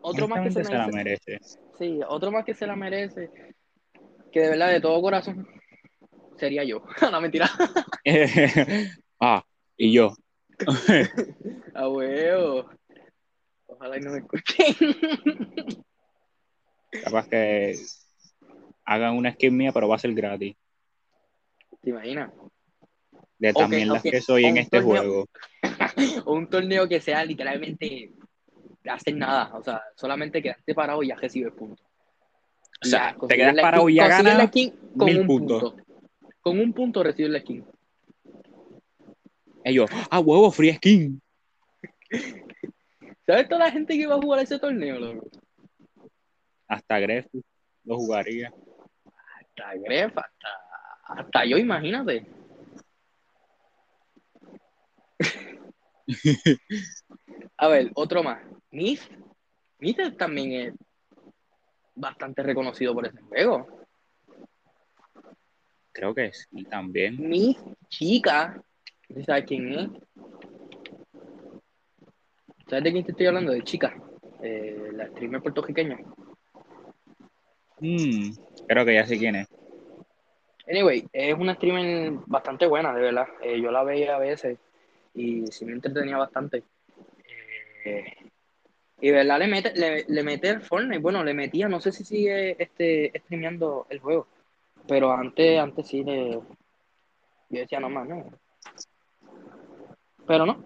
Otro 0.00 0.26
más 0.28 0.40
que 0.40 0.50
se 0.50 0.64
la 0.64 0.88
merece. 0.88 1.38
Sí, 1.78 2.00
otro 2.08 2.32
más 2.32 2.44
que 2.44 2.54
se 2.54 2.66
la 2.66 2.76
merece. 2.76 3.30
Que 4.32 4.40
de 4.40 4.50
verdad, 4.50 4.70
de 4.70 4.80
todo 4.80 5.00
corazón, 5.00 5.46
sería 6.36 6.64
yo. 6.64 6.82
no, 7.12 7.20
mentira. 7.20 7.48
ah, 9.20 9.44
y 9.76 9.92
yo. 9.92 10.12
A 11.74 11.88
huevo. 11.88 12.68
Ojalá 13.66 13.96
y 13.96 14.00
no 14.00 14.12
me 14.12 14.18
escuchen. 14.18 15.84
Capaz 17.04 17.28
que 17.28 17.76
hagan 18.84 19.16
una 19.16 19.32
skin 19.32 19.56
mía, 19.56 19.72
pero 19.72 19.88
va 19.88 19.96
a 19.96 19.98
ser 19.98 20.12
gratis. 20.14 20.56
¿Te 21.82 21.90
imaginas? 21.90 22.30
De 23.38 23.52
también 23.52 23.88
las 23.88 24.02
que 24.02 24.20
soy 24.20 24.46
en 24.46 24.56
este 24.58 24.78
torneo- 24.80 24.84
juego. 24.84 25.26
O 26.24 26.32
un 26.34 26.48
torneo 26.48 26.88
que 26.88 27.00
sea 27.00 27.24
literalmente 27.24 28.12
hacer 28.84 29.16
nada. 29.16 29.54
O 29.56 29.62
sea, 29.62 29.82
solamente 29.96 30.42
quedarte 30.42 30.74
parado 30.74 31.02
y 31.02 31.08
ya 31.08 31.16
recibes 31.16 31.52
puntos. 31.52 31.86
O 32.82 32.86
sea, 32.86 33.12
Ya, 33.20 33.26
te 33.28 33.36
quedas 33.36 33.54
la 33.54 33.62
parado 33.62 33.84
skin- 33.84 33.90
y 33.92 33.94
ya 33.96 34.02
consigues 34.04 34.24
la 34.24 34.32
ganas 34.34 34.48
skin 34.48 34.70
con 34.96 35.06
mil 35.06 35.18
un 35.20 35.26
puntos. 35.26 35.62
punto. 35.74 35.84
Con 36.40 36.60
un 36.60 36.72
punto 36.72 37.02
recibes 37.02 37.30
la 37.30 37.40
skin. 37.40 37.64
Ellos, 39.64 39.90
ah, 40.10 40.20
huevo, 40.20 40.50
free 40.50 40.72
skin. 40.74 41.20
¿Sabes 43.26 43.48
toda 43.48 43.66
la 43.66 43.70
gente 43.70 43.94
que 43.94 44.02
iba 44.02 44.14
a 44.14 44.20
jugar 44.20 44.40
ese 44.40 44.58
torneo, 44.58 44.98
loco? 44.98 45.28
Hasta 46.68 47.00
Gref 47.00 47.26
lo 47.84 47.96
jugaría. 47.96 48.52
Hasta 49.40 49.74
Gref, 49.74 50.16
hasta, 50.16 50.48
hasta 51.04 51.44
yo, 51.46 51.56
imagínate. 51.56 52.26
A 57.56 57.68
ver, 57.68 57.90
otro 57.94 58.22
más. 58.22 58.40
Myth. 58.70 59.00
Myth 59.78 60.16
también 60.16 60.52
es 60.52 60.74
bastante 61.94 62.42
reconocido 62.42 62.94
por 62.94 63.06
ese 63.06 63.20
juego. 63.22 63.66
Creo 65.92 66.14
que 66.14 66.32
sí, 66.32 66.64
también. 66.64 67.16
Myth, 67.18 67.58
chica. 67.88 68.62
¿Tú 69.08 69.22
¿Sabes 69.24 69.44
quién 69.46 69.72
es? 69.72 69.88
¿Sabes 72.68 72.84
de 72.84 72.92
quién 72.92 73.04
te 73.04 73.12
estoy 73.12 73.26
hablando? 73.26 73.52
De 73.52 73.62
chica. 73.62 73.96
Eh, 74.42 74.90
la 74.92 75.08
streamer 75.08 75.42
puertorriqueña. 75.42 75.98
Mm, 77.80 78.32
creo 78.66 78.84
que 78.84 78.94
ya 78.94 79.06
sé 79.06 79.18
quién 79.18 79.36
es. 79.36 79.48
Anyway, 80.68 81.08
es 81.12 81.34
una 81.34 81.54
streamer 81.54 82.12
bastante 82.26 82.66
buena, 82.66 82.92
de 82.92 83.00
verdad. 83.00 83.26
Eh, 83.42 83.60
yo 83.60 83.70
la 83.70 83.84
veía 83.84 84.16
a 84.16 84.18
veces 84.18 84.58
y 85.14 85.46
sí 85.46 85.64
me 85.64 85.72
entretenía 85.72 86.18
bastante. 86.18 86.62
Eh, 87.84 88.04
y 89.00 89.08
de 89.08 89.12
verdad 89.12 89.38
le 89.38 89.46
mete, 89.46 89.72
le, 89.74 90.04
le 90.06 90.22
mete 90.22 90.48
el 90.50 90.60
Fortnite. 90.60 90.98
Bueno, 90.98 91.24
le 91.24 91.32
metía, 91.32 91.68
no 91.68 91.80
sé 91.80 91.92
si 91.92 92.04
sigue 92.04 92.62
este, 92.62 93.12
streameando 93.20 93.86
el 93.88 94.00
juego. 94.00 94.26
Pero 94.86 95.12
antes, 95.12 95.58
antes 95.58 95.86
sí 95.86 96.02
le. 96.04 96.32
Yo 96.32 97.60
decía 97.60 97.80
no 97.80 97.88
más, 97.88 98.06
no. 98.08 98.26
Pero 100.26 100.44
no. 100.44 100.64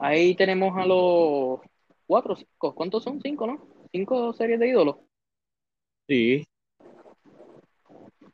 Ahí 0.00 0.34
tenemos 0.34 0.76
a 0.76 0.86
los 0.86 1.60
cuatro, 2.06 2.34
cinco. 2.34 2.74
¿Cuántos 2.74 3.04
son? 3.04 3.20
Cinco, 3.20 3.46
¿no? 3.46 3.60
Cinco 3.92 4.32
series 4.32 4.58
de 4.58 4.68
ídolos. 4.68 4.96
Sí, 6.10 6.44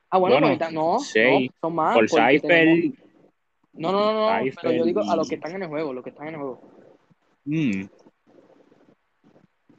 Ah, 0.08 0.16
bueno, 0.16 0.36
Bueno, 0.40 0.56
pues, 0.58 0.72
no, 0.72 0.98
seis. 1.00 1.50
no, 1.50 1.56
son 1.60 1.74
más. 1.74 1.94
por 1.94 2.08
Cypher. 2.08 2.40
tenemos- 2.40 2.98
No, 3.74 3.92
no, 3.92 4.12
no, 4.14 4.30
no, 4.30 4.38
Cypher 4.38 4.58
pero 4.62 4.72
yo 4.78 4.84
digo 4.86 5.02
a 5.02 5.14
los 5.14 5.28
que 5.28 5.34
están 5.34 5.56
en 5.56 5.62
el 5.64 5.68
juego, 5.68 5.92
los 5.92 6.02
que 6.02 6.08
están 6.08 6.28
en 6.28 6.34
el 6.36 6.40
juego. 6.40 6.62
mm, 7.44 7.82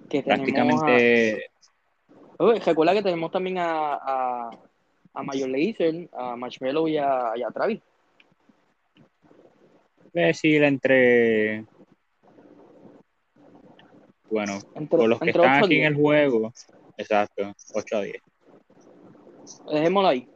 Que 0.09 0.21
prácticamente. 0.21 1.49
a... 2.37 2.43
Oye, 2.43 2.59
recuerda 2.59 2.93
que 2.93 3.01
tenemos 3.01 3.31
también 3.31 3.57
a, 3.57 3.95
a, 3.95 4.49
a 5.15 5.23
Major 5.23 5.49
Lazer, 5.49 6.07
a 6.13 6.35
Marshmello 6.35 6.87
y 6.87 6.97
a, 6.97 7.31
y 7.35 7.41
a 7.41 7.47
Travis. 7.49 7.81
Decir 10.13 10.63
entre. 10.63 11.65
Bueno, 14.29 14.59
Entre, 14.75 14.97
por 14.99 15.09
los 15.09 15.19
que 15.19 15.31
están 15.31 15.55
8 15.57 15.65
aquí 15.65 15.79
en 15.79 15.85
el 15.85 15.95
juego. 15.95 16.53
Exacto, 16.97 17.53
8 17.73 17.97
a 17.97 18.01
10. 18.01 18.21
Dejémoslo 19.71 20.09
ahí. 20.09 20.27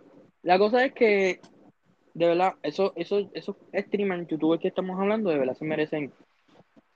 La 0.43 0.57
cosa 0.57 0.85
es 0.85 0.93
que, 0.93 1.39
de 2.13 2.27
verdad, 2.27 2.53
esos, 2.63 2.91
esos, 2.95 3.27
esos 3.33 3.55
streamers, 3.73 4.27
youtubers 4.27 4.61
que 4.61 4.67
estamos 4.69 4.99
hablando, 4.99 5.29
de 5.29 5.37
verdad 5.37 5.55
se 5.55 5.65
merecen 5.65 6.11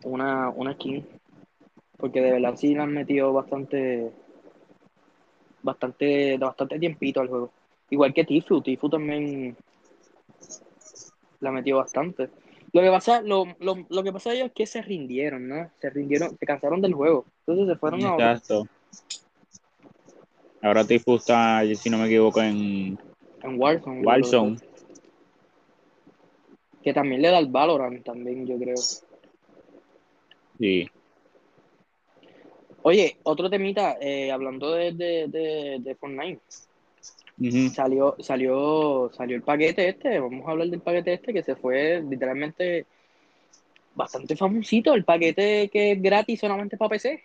una, 0.04 0.50
una 0.50 0.74
skin. 0.74 1.06
Porque 1.98 2.22
de 2.22 2.32
verdad 2.32 2.56
sí 2.56 2.74
le 2.74 2.82
han 2.82 2.94
metido 2.94 3.32
bastante, 3.32 4.12
bastante, 5.62 6.38
bastante 6.38 6.80
tiempito 6.80 7.22
al 7.22 7.30
juego. 7.30 7.52
Igual 7.90 8.14
que 8.14 8.26
Tifu, 8.26 8.62
Tifu 8.62 8.90
también 8.90 9.56
la 11.40 11.52
metió 11.52 11.78
bastante. 11.78 12.30
Lo 12.74 12.82
que 12.82 12.90
pasa, 12.90 13.22
lo, 13.22 13.46
lo, 13.60 13.86
lo 13.90 14.04
que 14.04 14.12
pasa 14.12 14.34
ellos 14.34 14.48
es 14.48 14.54
que 14.54 14.66
se 14.66 14.82
rindieron, 14.82 15.48
¿no? 15.48 15.72
Se 15.80 15.90
rindieron, 15.90 16.36
se 16.38 16.46
cansaron 16.46 16.82
del 16.82 16.94
juego. 16.94 17.26
Entonces 17.46 17.74
se 17.74 17.80
fueron 17.80 18.04
a 18.04 18.16
otro. 18.16 18.68
Ahora 20.66 20.84
Tifu 20.84 21.18
está, 21.18 21.62
si 21.76 21.92
no 21.92 22.00
me 22.00 22.08
equivoco, 22.08 22.42
en 22.42 22.98
En 23.44 23.60
Warzone. 23.62 24.02
Warzone. 24.02 24.58
Que 26.82 26.92
también 26.92 27.22
le 27.22 27.30
da 27.30 27.38
el 27.38 27.50
Valorant 27.50 28.04
también, 28.04 28.48
yo 28.48 28.58
creo. 28.58 28.76
Sí. 30.58 30.90
Oye, 32.82 33.16
otro 33.22 33.48
temita, 33.48 33.98
eh, 34.02 34.32
hablando 34.32 34.72
de, 34.72 34.92
de, 34.94 35.28
de, 35.28 35.78
de 35.82 35.96
Fortnite, 35.96 36.42
salió, 37.72 38.16
salió, 38.18 39.12
salió 39.14 39.36
el 39.36 39.44
paquete 39.44 39.90
este, 39.90 40.20
vamos 40.20 40.48
a 40.48 40.52
hablar 40.52 40.68
del 40.70 40.82
paquete 40.82 41.14
este 41.14 41.32
que 41.32 41.44
se 41.44 41.56
fue 41.56 42.02
literalmente 42.10 42.88
bastante 43.94 44.36
famosito, 44.36 44.96
el 44.96 45.06
paquete 45.06 45.70
que 45.72 45.92
es 45.92 46.02
gratis 46.02 46.40
solamente 46.40 46.76
para 46.76 46.90
PC. 46.90 47.22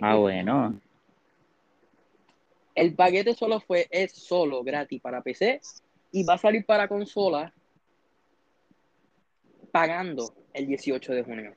Ah, 0.00 0.16
bueno. 0.16 0.80
El 2.78 2.94
paquete 2.94 3.34
solo 3.34 3.58
fue, 3.58 3.88
es 3.90 4.12
solo 4.12 4.62
gratis 4.62 5.00
para 5.00 5.20
PC 5.20 5.60
y 6.12 6.22
va 6.22 6.34
a 6.34 6.38
salir 6.38 6.64
para 6.64 6.86
consola 6.86 7.52
pagando 9.72 10.32
el 10.54 10.68
18 10.68 11.12
de 11.12 11.24
junio. 11.24 11.56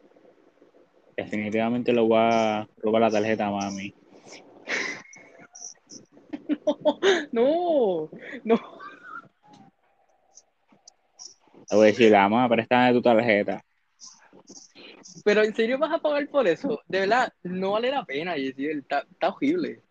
Definitivamente 1.15 1.93
lo 1.93 2.09
va 2.09 2.61
a 2.61 2.69
robar 2.77 3.03
la 3.03 3.11
tarjeta 3.11 3.45
a 3.45 3.51
mami. 3.51 3.93
No, 7.31 8.09
no. 8.43 8.55
Le 11.69 11.77
voy 11.77 11.83
a 11.83 11.91
decir, 11.91 12.11
mamá, 12.11 12.49
préstame 12.49 12.93
tu 12.93 13.01
tarjeta. 13.01 13.63
Pero 15.23 15.43
en 15.43 15.55
serio 15.55 15.77
vas 15.77 15.93
a 15.93 15.99
pagar 15.99 16.27
por 16.29 16.47
eso. 16.47 16.81
De 16.87 17.01
verdad, 17.01 17.31
no 17.43 17.73
vale 17.73 17.91
la 17.91 18.03
pena, 18.05 18.35
Yesiel. 18.35 18.79
Está, 18.79 19.05
está 19.09 19.29
horrible. 19.29 19.81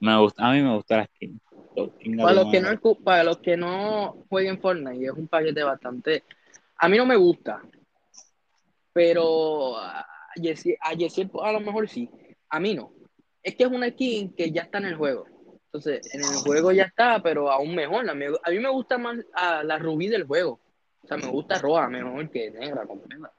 Me 0.00 0.16
gusta, 0.18 0.46
a 0.46 0.52
mí 0.52 0.62
me 0.62 0.74
gusta 0.74 0.96
la 0.98 1.06
skin. 1.06 1.40
Para 2.22 2.34
los, 2.34 2.50
que 2.50 2.60
no, 2.60 2.94
para 3.04 3.24
los 3.24 3.38
que 3.38 3.56
no 3.56 4.16
jueguen 4.28 4.60
Fortnite, 4.60 5.04
es 5.06 5.12
un 5.12 5.28
paquete 5.28 5.62
bastante. 5.62 6.24
A 6.78 6.88
mí 6.88 6.96
no 6.96 7.06
me 7.06 7.16
gusta. 7.16 7.60
Pero 8.92 9.76
a 9.78 10.06
Yesiel, 10.36 10.76
a 10.80 10.94
Yesiel, 10.94 11.30
a 11.42 11.52
lo 11.52 11.60
mejor 11.60 11.88
sí. 11.88 12.08
A 12.48 12.58
mí 12.60 12.74
no. 12.74 12.92
Es 13.42 13.54
que 13.54 13.64
es 13.64 13.70
una 13.70 13.88
skin 13.90 14.32
que 14.34 14.50
ya 14.50 14.62
está 14.62 14.78
en 14.78 14.86
el 14.86 14.96
juego. 14.96 15.26
Entonces, 15.66 16.12
en 16.14 16.20
el 16.20 16.36
juego 16.44 16.72
ya 16.72 16.84
está, 16.84 17.22
pero 17.22 17.50
aún 17.50 17.74
mejor. 17.74 18.08
A 18.08 18.14
mí, 18.14 18.24
a 18.26 18.50
mí 18.50 18.58
me 18.58 18.70
gusta 18.70 18.98
más 18.98 19.18
a 19.34 19.62
la 19.62 19.78
rubí 19.78 20.08
del 20.08 20.24
juego. 20.24 20.58
O 21.02 21.06
sea, 21.06 21.16
me 21.16 21.26
gusta 21.28 21.58
roja 21.58 21.88
mejor 21.88 22.28
que 22.30 22.50
negra 22.50 22.86
completa. 22.86 23.30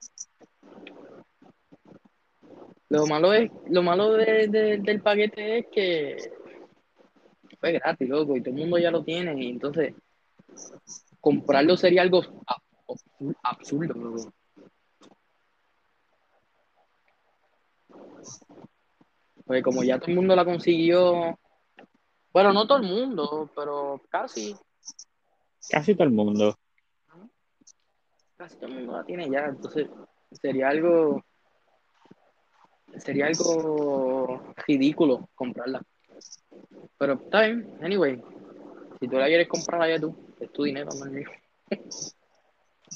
Lo 2.90 3.06
malo 3.06 3.34
es, 3.34 3.52
lo 3.70 3.84
malo 3.84 4.14
de- 4.14 4.48
de- 4.48 4.78
del 4.78 5.02
paquete 5.02 5.60
es 5.60 5.66
que 5.72 6.32
fue 7.60 7.74
gratis, 7.74 8.08
loco, 8.10 8.36
y 8.36 8.42
todo 8.42 8.54
el 8.54 8.60
mundo 8.62 8.78
ya 8.78 8.92
lo 8.92 9.04
tiene, 9.04 9.42
y 9.44 9.50
entonces 9.50 9.94
comprarlo 11.20 11.76
sería 11.78 12.02
algo 12.02 12.22
ab- 12.22 13.36
absurdo, 13.44 13.94
loco. 13.94 14.34
Pues 19.46 19.64
como 19.64 19.84
ya 19.84 19.98
todo 19.98 20.10
el 20.10 20.16
mundo 20.16 20.36
la 20.36 20.46
consiguió, 20.46 21.38
bueno, 22.32 22.54
no 22.54 22.68
todo 22.68 22.78
el 22.78 22.84
mundo, 22.84 23.50
pero 23.56 24.02
casi, 24.10 24.56
Casi 25.70 25.94
todo 25.94 26.06
el 26.06 26.12
mundo. 26.14 26.56
casi 28.38 28.56
todo 28.58 28.68
el 28.68 28.76
mundo 28.76 28.94
la 28.94 29.04
tiene 29.04 29.30
ya, 29.30 29.46
entonces 29.46 29.88
sería 30.32 30.70
algo, 30.70 31.24
sería 32.98 33.28
algo 33.28 34.54
ridículo 34.68 35.28
comprarla. 35.36 35.82
Pero 36.98 37.14
está 37.14 37.42
bien, 37.44 37.70
anyway, 37.82 38.22
si 39.00 39.08
tú 39.08 39.18
la 39.18 39.28
quieres 39.28 39.48
comprar 39.48 39.82
allá 39.82 40.00
tú, 40.00 40.16
es 40.40 40.52
tu 40.52 40.64
dinero, 40.64 40.92
no 40.98 41.06
es 41.06 41.12
mío. 41.12 41.30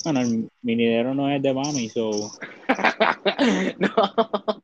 Bueno, 0.03 0.21
el- 0.21 0.49
mi 0.61 0.75
dinero 0.75 1.13
no 1.13 1.29
es 1.29 1.41
de 1.41 1.53
mami, 1.53 1.87
so. 1.89 2.11
no. 3.79 4.61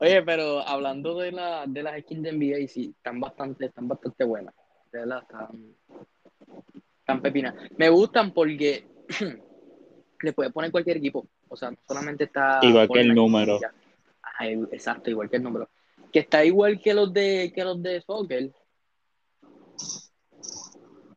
Oye, 0.00 0.22
pero 0.22 0.66
hablando 0.66 1.18
de, 1.18 1.32
la, 1.32 1.64
de 1.66 1.82
las 1.82 2.00
skins 2.00 2.22
de 2.22 2.30
NBA, 2.30 2.66
sí, 2.68 2.94
están 2.96 3.20
bastante, 3.20 3.66
están 3.66 3.88
bastante 3.88 4.24
buenas. 4.24 4.54
De 4.92 5.00
verdad, 5.00 5.22
están, 5.22 5.74
están 7.00 7.20
pepinas. 7.20 7.54
Me 7.76 7.90
gustan 7.90 8.32
porque 8.32 8.86
le 10.22 10.32
puedes 10.32 10.52
poner 10.52 10.70
cualquier 10.70 10.96
equipo. 10.96 11.26
O 11.48 11.56
sea, 11.56 11.70
no 11.70 11.76
solamente 11.86 12.24
está. 12.24 12.60
Igual 12.62 12.88
que 12.88 13.00
el 13.00 13.14
número. 13.14 13.60
Ajá, 14.22 14.48
exacto, 14.48 15.10
igual 15.10 15.28
que 15.28 15.36
el 15.36 15.42
número. 15.42 15.68
Que 16.16 16.20
está 16.20 16.42
igual 16.42 16.80
que 16.80 16.94
los 16.94 17.12
de 17.12 17.52
que 17.54 17.62
los 17.62 17.82
de 17.82 18.00
soccer. 18.00 18.50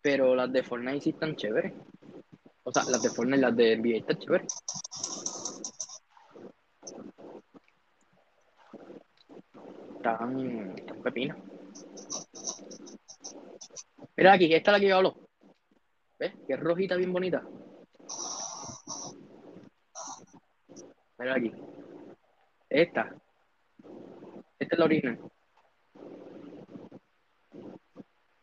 Pero 0.02 0.36
las 0.36 0.52
de 0.52 0.62
Fortnite 0.62 1.00
sí 1.00 1.10
están 1.12 1.38
chéveres. 1.38 1.72
O 2.64 2.74
sea, 2.74 2.84
las 2.84 3.02
de 3.02 3.10
Fortnite, 3.10 3.40
las 3.40 3.56
de 3.56 3.78
NBA 3.78 4.00
están 4.00 4.18
chéveres. 4.20 4.54
Están, 9.96 10.78
están 10.78 11.02
pepinas. 11.02 11.38
Mira 14.18 14.34
aquí, 14.34 14.54
esta 14.54 14.72
es 14.72 14.74
la 14.74 14.80
que 14.82 14.90
yo 14.90 14.98
hablo. 14.98 15.16
¿Ves? 16.20 16.34
Que 16.46 16.56
es 16.56 16.60
rojita 16.60 16.98
bien 16.98 17.14
bonita. 17.14 17.42
Mira 21.18 21.36
aquí. 21.36 21.54
Esta. 22.68 23.16
Esta 24.60 24.76
es 24.76 24.80
la 24.80 24.86
original. 24.86 25.20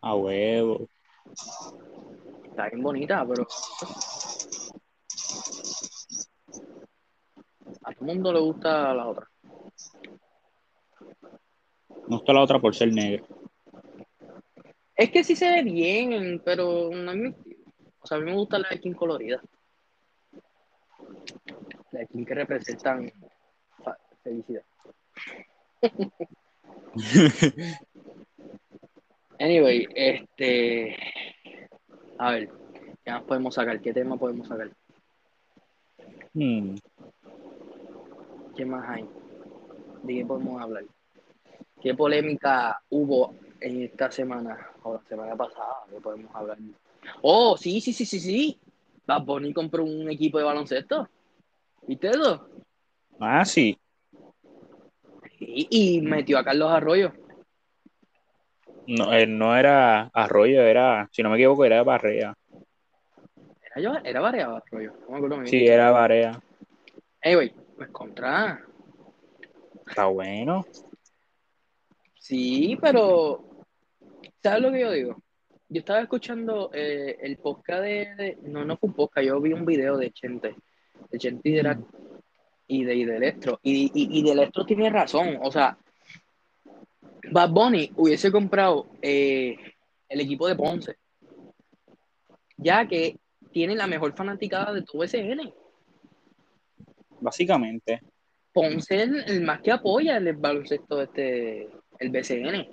A 0.00 0.14
huevo. 0.14 0.88
Está 2.44 2.68
bien 2.68 2.82
bonita, 2.82 3.26
pero. 3.26 3.46
A 7.82 7.92
todo 7.92 8.00
el 8.00 8.06
mundo 8.06 8.32
le 8.32 8.40
gusta 8.40 8.94
la 8.94 9.08
otra. 9.08 9.28
No 12.08 12.16
está 12.16 12.32
la 12.32 12.42
otra 12.42 12.58
por 12.60 12.74
ser 12.74 12.92
negra. 12.92 13.24
Es 14.94 15.10
que 15.10 15.22
sí 15.22 15.36
se 15.36 15.50
ve 15.50 15.62
bien, 15.62 16.40
pero 16.44 16.90
no 16.90 17.10
es 17.10 17.16
mi 17.16 17.28
estilo. 17.28 17.64
O 18.00 18.06
sea, 18.06 18.16
a 18.16 18.20
mí 18.20 18.26
me 18.26 18.36
gusta 18.36 18.58
la 18.58 18.70
skin 18.74 18.94
colorida. 18.94 19.42
La 21.90 22.06
skin 22.06 22.24
que 22.24 22.34
representan 22.34 23.12
felicidad. 24.22 24.64
Anyway, 29.38 29.86
este. 29.94 30.96
A 32.18 32.30
ver, 32.30 32.48
¿qué 33.04 33.10
más 33.10 33.22
podemos 33.24 33.54
sacar? 33.54 33.80
¿Qué 33.80 33.92
tema 33.92 34.16
podemos 34.16 34.48
sacar? 34.48 34.70
Hmm, 36.32 36.76
¿Qué 38.56 38.64
más 38.64 38.88
hay? 38.88 39.06
¿De 40.02 40.14
qué 40.14 40.24
podemos 40.24 40.60
hablar? 40.62 40.84
¿Qué 41.82 41.94
polémica 41.94 42.80
hubo 42.90 43.34
en 43.60 43.82
esta 43.82 44.10
semana 44.10 44.70
o 44.82 44.94
la 44.94 45.02
semana 45.02 45.36
pasada? 45.36 45.84
¿Qué 45.90 46.00
podemos 46.00 46.34
hablar? 46.34 46.56
Oh, 47.20 47.56
sí, 47.58 47.80
sí, 47.80 47.92
sí, 47.92 48.06
sí, 48.06 48.18
sí. 48.18 48.58
Bad 49.06 49.24
Bunny 49.24 49.52
compró 49.52 49.84
un 49.84 50.10
equipo 50.10 50.38
de 50.38 50.44
baloncesto. 50.44 51.08
¿Viste 51.86 52.08
eso? 52.08 52.48
Ah, 53.20 53.44
sí. 53.44 53.78
Y, 55.38 55.66
y 55.96 56.00
metió 56.00 56.38
a 56.38 56.44
Carlos 56.44 56.70
Arroyo. 56.70 57.12
No, 58.86 59.12
eh, 59.12 59.26
no 59.26 59.56
era 59.56 60.02
Arroyo, 60.14 60.62
era, 60.62 61.08
si 61.12 61.22
no 61.22 61.30
me 61.30 61.36
equivoco, 61.36 61.64
era 61.64 61.82
Barrea. 61.82 62.34
Era, 63.62 63.80
yo, 63.82 63.94
era 64.04 64.20
variado 64.20 64.56
Arroyo. 64.56 64.92
No 65.02 65.10
me 65.10 65.16
acuerdo 65.16 65.46
Sí, 65.46 65.66
era 65.66 65.90
Barea. 65.90 66.40
Anyway, 67.22 67.52
pues 67.76 67.88
contra. 67.90 68.64
Está 69.86 70.06
bueno. 70.06 70.64
Sí, 72.18 72.78
pero. 72.80 73.44
¿Sabes 74.42 74.62
lo 74.62 74.70
que 74.72 74.80
yo 74.80 74.90
digo? 74.92 75.22
Yo 75.68 75.80
estaba 75.80 76.00
escuchando 76.00 76.70
eh, 76.72 77.16
el 77.20 77.36
podcast 77.38 77.82
de, 77.82 78.14
de- 78.16 78.38
No, 78.42 78.64
no 78.64 78.76
fue 78.76 78.88
un 78.88 78.94
podcast, 78.94 79.26
yo 79.26 79.40
vi 79.40 79.52
un 79.52 79.66
video 79.66 79.96
de 79.96 80.12
Chente. 80.12 80.54
De 81.10 81.18
Chente 81.18 81.48
y 81.48 81.52
de, 81.54 81.62
la- 81.64 81.78
y 82.68 82.84
de, 82.84 82.94
y 82.94 83.04
de 83.04 83.16
Electro. 83.16 83.60
Y, 83.62 83.86
y, 83.94 84.18
y 84.18 84.22
de 84.22 84.32
Electro 84.32 84.64
tiene 84.66 84.90
razón. 84.90 85.38
O 85.42 85.50
sea, 85.50 85.76
Bad 87.30 87.50
Bunny 87.50 87.92
hubiese 87.96 88.30
comprado 88.30 88.88
eh, 89.02 89.56
el 90.08 90.20
equipo 90.20 90.46
de 90.48 90.56
Ponce. 90.56 90.96
Ya 92.56 92.86
que 92.86 93.18
tiene 93.52 93.74
la 93.74 93.86
mejor 93.86 94.14
fanaticada 94.14 94.72
de 94.72 94.82
todo 94.82 95.02
SN. 95.04 95.52
Básicamente. 97.20 98.00
Ponce 98.52 98.96
es 98.96 99.02
el, 99.02 99.16
el 99.30 99.40
más 99.42 99.60
que 99.60 99.72
apoya 99.72 100.16
el 100.16 100.32
baloncesto 100.34 101.02
este, 101.02 101.68
el 101.98 102.10
BCN. 102.10 102.66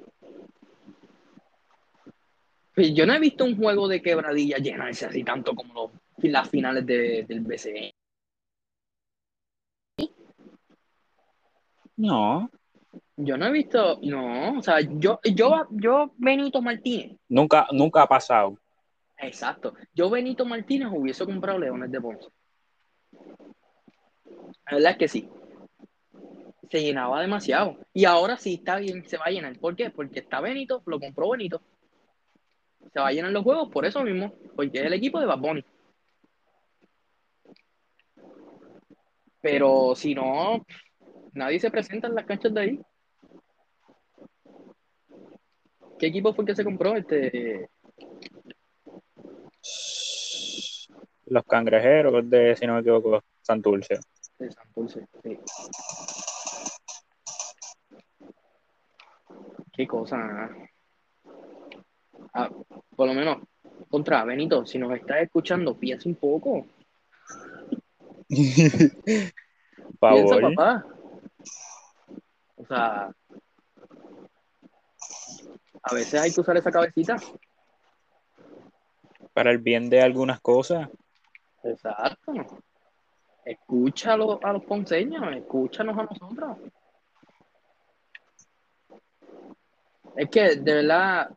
Pues 2.76 2.94
yo 2.94 3.06
no 3.06 3.14
he 3.14 3.20
visto 3.20 3.46
un 3.46 3.56
juego 3.56 3.88
de 3.88 4.02
quebradilla 4.02 4.58
llenarse 4.58 5.06
así 5.06 5.24
tanto 5.24 5.54
como 5.54 5.74
los, 5.74 5.92
las 6.32 6.50
finales 6.50 6.86
de- 6.86 7.24
del 7.28 7.42
BCN. 7.42 7.93
No, 12.04 12.50
Yo 13.16 13.38
no 13.38 13.46
he 13.46 13.52
visto, 13.52 13.98
no, 14.04 14.58
o 14.60 14.62
sea, 14.62 14.82
yo, 14.82 15.20
yo, 15.24 15.68
yo 15.72 16.12
Benito 16.18 16.62
Martínez, 16.62 17.18
nunca, 17.30 17.66
nunca 17.72 18.02
ha 18.02 18.08
pasado. 18.08 18.58
exacto, 19.18 19.74
yo 19.94 20.10
Benito 20.10 20.46
Martínez 20.46 20.90
hubiese 20.92 21.24
comprado 21.26 21.60
Leones 21.60 21.90
de 21.90 22.02
Ponce. 22.02 22.28
La 24.66 24.76
verdad 24.76 24.92
es 24.92 24.98
que 24.98 25.08
sí. 25.08 25.30
Se 26.70 26.82
llenaba 26.82 27.22
demasiado. 27.22 27.78
Y 27.94 28.04
ahora 28.06 28.36
sí 28.36 28.56
está 28.56 28.78
bien, 28.78 29.08
se 29.08 29.18
va 29.18 29.26
a 29.28 29.30
llenar. 29.30 29.58
¿Por 29.60 29.76
qué? 29.78 29.90
Porque 29.90 30.20
está 30.20 30.42
Benito, 30.42 30.82
lo 30.86 31.00
compró 31.00 31.30
Benito. 31.30 31.62
Se 32.92 33.00
va 33.00 33.08
a 33.08 33.12
llenar 33.14 33.32
los 33.32 33.44
juegos 33.44 33.70
por 33.70 33.86
eso 33.86 34.04
mismo, 34.04 34.34
porque 34.56 34.80
es 34.80 34.86
el 34.86 34.94
equipo 34.94 35.20
de 35.22 35.26
Bad 35.26 35.40
Bunny. 35.40 35.66
Pero 39.42 39.94
si 39.96 40.16
no, 40.16 40.66
nadie 41.34 41.60
se 41.60 41.72
presenta 41.72 42.08
en 42.08 42.16
las 42.16 42.26
canchas 42.26 42.54
de 42.54 42.62
ahí. 42.62 42.82
¿Qué 46.00 46.08
equipo 46.08 46.34
fue 46.34 46.44
el 46.44 46.48
que 46.48 46.56
se 46.56 46.64
compró? 46.64 46.96
Este, 46.96 47.70
Los 51.28 51.44
cangrejeros 51.46 52.30
de, 52.30 52.56
si 52.56 52.68
no 52.68 52.76
me 52.76 52.82
equivoco, 52.82 53.24
Santurce. 53.42 54.00
de 54.38 54.52
Santurce, 54.52 55.08
sí. 55.24 55.40
Qué 59.72 59.88
cosa. 59.88 60.50
Ah, 62.34 62.50
por 62.96 63.08
lo 63.08 63.14
menos, 63.14 63.38
contra 63.90 64.24
Benito, 64.24 64.66
si 64.66 64.78
nos 64.78 64.94
estás 64.94 65.22
escuchando, 65.22 65.78
piensa 65.78 66.10
un 66.10 66.16
poco. 66.16 66.68
Piensa, 70.00 70.40
papá. 70.42 70.86
Sea, 72.74 73.14
a 75.84 75.94
veces 75.94 76.20
hay 76.20 76.34
que 76.34 76.42
usar 76.42 76.58
esa 76.58 76.72
cabecita. 76.72 77.18
Para 79.34 79.52
el 79.52 79.60
bien 79.60 79.90
de 79.90 80.02
algunas 80.02 80.40
cosas. 80.42 80.90
Exacto. 81.64 82.34
Escúchalo 83.46 84.40
a 84.44 84.54
los 84.54 84.64
ponceños, 84.64 85.24
escúchanos 85.36 85.98
a 85.98 86.04
nosotros. 86.04 86.58
Es 90.16 90.30
que, 90.30 90.56
de 90.56 90.74
verdad, 90.74 91.30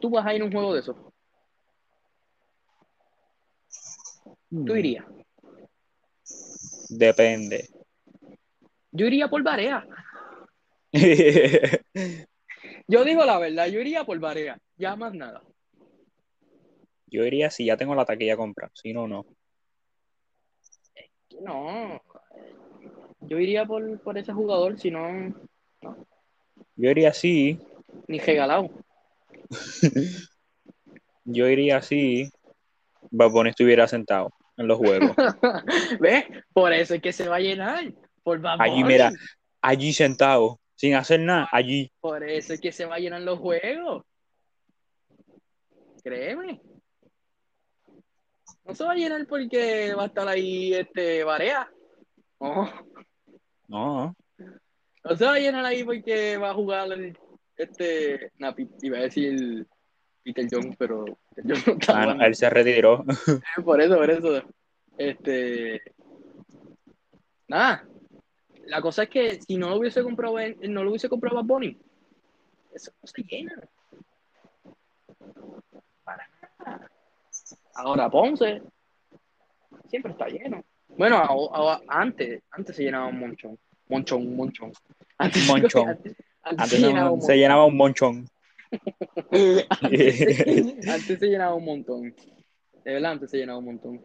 tú 0.00 0.10
vas 0.10 0.26
a 0.26 0.34
ir 0.34 0.42
a 0.42 0.44
un 0.44 0.52
juego 0.52 0.74
de 0.74 0.80
eso. 0.80 1.12
Tú 4.50 4.74
irías. 4.74 5.04
Depende. 6.88 7.68
Yo 8.96 9.06
iría 9.06 9.28
por 9.28 9.42
Barea. 9.42 9.86
Yo 12.88 13.04
digo 13.04 13.24
la 13.24 13.38
verdad, 13.38 13.66
yo 13.66 13.80
iría 13.80 14.04
por 14.04 14.18
Barea. 14.18 14.58
Ya 14.76 14.96
más 14.96 15.12
nada. 15.12 15.42
Yo 17.08 17.24
iría 17.24 17.50
si 17.50 17.66
ya 17.66 17.76
tengo 17.76 17.94
la 17.94 18.04
taquilla 18.04 18.36
comprada. 18.36 18.70
Si 18.74 18.92
no, 18.92 19.06
no. 19.06 19.26
No. 21.42 22.00
Yo 23.20 23.38
iría 23.38 23.66
por, 23.66 24.00
por 24.00 24.16
ese 24.16 24.32
jugador, 24.32 24.78
si 24.78 24.90
no, 24.90 25.34
Yo 26.76 26.90
iría 26.90 27.10
así. 27.10 27.60
ni 28.06 28.18
regalado. 28.18 28.70
Yo 31.24 31.48
iría 31.48 31.78
así. 31.78 32.30
Bad 33.10 33.30
Bunny 33.30 33.50
estuviera 33.50 33.86
sentado 33.88 34.30
en 34.56 34.68
los 34.68 34.78
juegos. 34.78 35.14
¿Ves? 36.00 36.24
Por 36.52 36.72
eso 36.72 36.94
es 36.94 37.02
que 37.02 37.12
se 37.12 37.28
va 37.28 37.36
a 37.36 37.40
llenar. 37.40 37.92
Por 38.26 38.40
Allí, 38.44 38.82
mira, 38.82 39.12
allí 39.62 39.92
sentado, 39.92 40.58
sin 40.74 40.96
hacer 40.96 41.20
nada, 41.20 41.48
allí. 41.52 41.92
Por 42.00 42.28
eso 42.28 42.54
es 42.54 42.60
que 42.60 42.72
se 42.72 42.84
va 42.84 42.96
a 42.96 42.98
llenar 42.98 43.20
los 43.22 43.38
juegos. 43.38 44.02
Créeme. 46.02 46.60
No 48.64 48.74
se 48.74 48.82
va 48.82 48.90
a 48.90 48.96
llenar 48.96 49.24
porque 49.28 49.94
va 49.94 50.02
a 50.02 50.06
estar 50.06 50.26
ahí 50.26 50.74
este 50.74 51.22
Barea. 51.22 51.70
No, 52.40 52.68
No, 53.68 54.16
no 55.04 55.16
se 55.16 55.24
va 55.24 55.34
a 55.34 55.38
llenar 55.38 55.64
ahí 55.64 55.84
porque 55.84 56.36
va 56.36 56.50
a 56.50 56.54
jugar 56.54 56.90
el- 56.90 57.16
este. 57.56 58.32
Nah, 58.38 58.52
iba 58.82 58.98
a 58.98 59.02
decir 59.02 59.64
Peter 60.24 60.48
Jones, 60.50 60.74
pero 60.76 61.04
Peter 61.32 61.52
Jones 61.52 61.66
no 61.68 61.72
está 61.74 62.02
ah, 62.02 62.14
no, 62.16 62.24
él 62.24 62.34
se 62.34 62.50
retiró. 62.50 63.04
Por 63.64 63.80
eso, 63.80 63.96
por 63.96 64.10
eso. 64.10 64.42
Este. 64.98 65.80
Nada. 67.46 67.86
La 68.66 68.80
cosa 68.80 69.04
es 69.04 69.08
que 69.08 69.40
si 69.40 69.56
no 69.56 69.70
lo 69.70 69.76
hubiese 69.78 70.02
comprado, 70.02 70.36
no 70.68 70.82
lo 70.84 70.90
hubiese 70.90 71.08
comprado 71.08 71.36
Bad 71.36 71.44
Bunny, 71.44 71.78
eso 72.74 72.92
no 73.02 73.06
se 73.06 73.22
llena. 73.22 73.52
Para 76.04 76.28
nada. 76.64 76.90
Ahora 77.74 78.10
Ponce 78.10 78.62
siempre 79.88 80.12
está 80.12 80.28
lleno. 80.28 80.64
Bueno, 80.96 81.16
a- 81.16 81.74
a- 81.74 81.80
antes, 81.88 82.42
antes 82.50 82.74
se 82.76 82.82
llenaba 82.84 83.06
un 83.08 83.18
monchón. 83.20 83.58
Monchón, 83.88 84.34
monchón. 84.36 84.72
Antes, 85.18 85.46
Monchón. 85.46 85.88
Antes, 85.88 86.16
antes 86.42 86.60
Antes 86.62 86.70
se 86.80 86.86
llenaba 86.86 87.10
un 87.10 87.22
se 87.22 87.36
llenaba 87.36 87.64
un 87.66 87.76
monchón. 87.76 88.28
antes, 88.70 89.66
se, 90.84 90.90
antes 90.90 91.18
se 91.20 91.26
llenaba 91.28 91.54
un 91.54 91.64
montón. 91.64 92.14
De 92.84 92.92
verdad, 92.92 93.12
antes 93.12 93.30
se 93.30 93.38
llenaba 93.38 93.58
un 93.58 93.64
montón. 93.66 94.02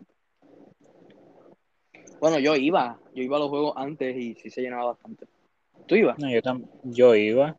Bueno, 2.21 2.37
yo 2.37 2.55
iba. 2.55 2.99
Yo 3.15 3.23
iba 3.23 3.37
a 3.37 3.39
los 3.39 3.49
juegos 3.49 3.73
antes 3.75 4.15
y 4.15 4.35
sí 4.35 4.51
se 4.51 4.61
llenaba 4.61 4.91
bastante. 4.91 5.25
¿Tú 5.87 5.95
ibas? 5.95 6.19
No, 6.19 6.29
yo, 6.29 6.39
tam- 6.43 6.63
yo 6.83 7.15
iba. 7.15 7.57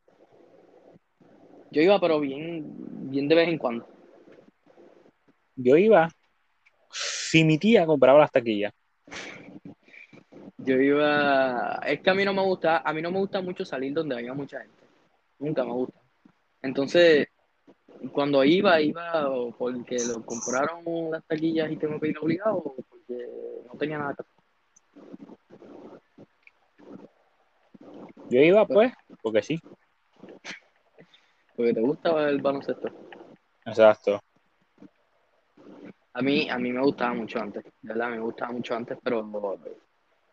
Yo 1.73 1.83
iba, 1.83 1.99
pero 1.99 2.21
bien, 2.21 2.65
bien 3.11 3.27
de 3.27 3.35
vez 3.35 3.49
en 3.49 3.59
cuando. 3.59 3.89
Yo 5.57 5.77
iba. 5.77 6.09
Si 6.93 7.43
mi 7.43 7.59
tía 7.59 7.85
compraba 7.87 8.21
las 8.21 8.31
taquillas. 8.31 8.73
Yo 10.59 10.81
iba. 10.81 11.81
Es 11.85 12.01
que 12.01 12.11
a 12.11 12.15
mí 12.15 12.25
no 12.25 12.33
me 12.33 12.43
gusta, 12.43 12.79
a 12.79 12.93
mí 12.93 13.03
no 13.03 13.11
me 13.11 13.19
gusta 13.19 13.41
mucho 13.41 13.65
salir 13.65 13.93
donde 13.93 14.15
haya 14.17 14.33
mucha 14.33 14.61
gente. 14.61 14.85
Nunca 15.41 15.65
me 15.65 15.73
gusta. 15.73 15.99
Entonces, 16.63 17.27
cuando 18.13 18.45
iba, 18.45 18.81
iba 18.81 19.29
o 19.29 19.51
porque 19.51 19.97
lo 20.07 20.25
compraron 20.25 20.85
las 21.11 21.25
taquillas 21.25 21.69
y 21.73 21.77
tengo 21.77 21.99
que 21.99 22.11
ir 22.11 22.19
obligado, 22.19 22.59
o 22.59 22.77
porque 22.89 23.27
no 23.67 23.77
tenía 23.77 23.99
nada 23.99 24.15
que 24.15 24.23
hacer. 24.23 24.42
Yo 28.31 28.41
iba, 28.41 28.67
pues, 28.67 28.93
porque 29.23 29.43
sí. 29.43 29.61
Porque 31.55 31.75
te 31.75 31.81
gusta 31.81 32.29
el 32.29 32.41
baloncesto. 32.41 32.89
Exacto. 33.67 34.21
A 36.15 36.23
mí, 36.23 36.49
a 36.49 36.59
mí 36.59 36.73
me 36.73 36.81
gustaba 36.81 37.15
mucho 37.15 37.41
antes, 37.41 37.65
verdad, 37.81 38.11
me 38.11 38.21
gustaba 38.21 38.53
mucho 38.53 38.75
antes, 38.75 38.99
pero 39.03 39.59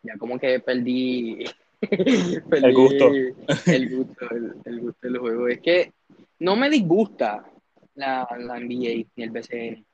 ya 0.03 0.17
como 0.17 0.37
que 0.39 0.59
perdí, 0.59 1.43
perdí 2.49 2.65
El 2.65 2.73
gusto. 2.73 3.11
el 3.65 3.95
gusto, 3.95 4.29
el, 4.31 4.55
el 4.65 4.79
gusto 4.79 5.07
del 5.07 5.17
juego. 5.17 5.47
Es 5.47 5.61
que 5.61 5.93
no 6.39 6.55
me 6.55 6.69
disgusta 6.69 7.45
la, 7.95 8.27
la 8.39 8.59
NBA 8.59 9.05
ni 9.15 9.23
el 9.23 9.31
BCN. 9.31 9.85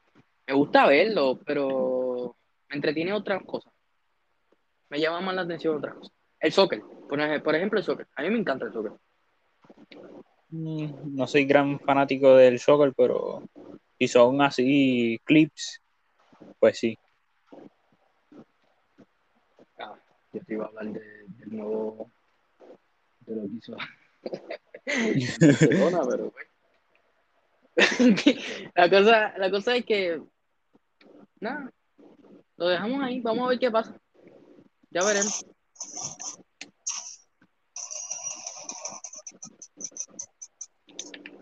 Me 0.48 0.54
gusta 0.54 0.86
verlo, 0.88 1.40
pero 1.46 2.36
me 2.70 2.76
entretiene 2.76 3.14
otras 3.14 3.44
cosas. 3.44 3.74
Me 4.90 5.00
llama 5.00 5.22
más 5.22 5.36
la 5.36 5.42
atención 5.42 5.78
otras 5.78 5.96
cosas. 5.96 6.14
El 6.40 6.52
soccer, 6.52 6.82
por, 7.10 7.20
ej- 7.20 7.42
por 7.42 7.56
ejemplo, 7.56 7.80
el 7.80 7.86
soccer. 7.86 8.08
A 8.16 8.22
mí 8.22 8.30
me 8.30 8.40
encanta 8.40 8.66
el 8.66 8.74
soccer. 8.74 8.92
Mm, 10.50 11.16
No 11.16 11.28
soy 11.28 11.46
gran 11.46 11.80
fanático 11.80 12.36
del 12.36 12.60
soccer, 12.60 12.94
pero 12.96 13.44
si 13.98 14.08
son 14.08 14.42
así 14.42 15.20
clips, 15.24 15.82
pues 16.60 16.78
sí. 16.78 16.98
Ah, 19.80 19.96
yo 20.34 20.42
te 20.46 20.54
iba 20.54 20.66
a 20.66 20.68
hablar 20.68 20.86
de- 20.94 21.26
del 21.28 21.50
nuevo 21.56 22.12
de 23.22 23.36
lo 23.36 23.42
que 23.44 23.56
hizo 23.58 23.76
Barcelona, 25.42 26.02
pero 26.08 26.32
la 28.76 28.90
cosa, 28.90 29.38
la 29.38 29.52
cosa 29.52 29.76
es 29.76 29.86
que 29.86 30.22
nada, 31.42 31.72
lo 32.58 32.68
dejamos 32.68 33.04
ahí, 33.04 33.20
vamos 33.22 33.46
a 33.46 33.50
ver 33.50 33.60
qué 33.60 33.70
pasa. 33.72 34.00
Ya 34.96 35.04
veremos. 35.04 35.46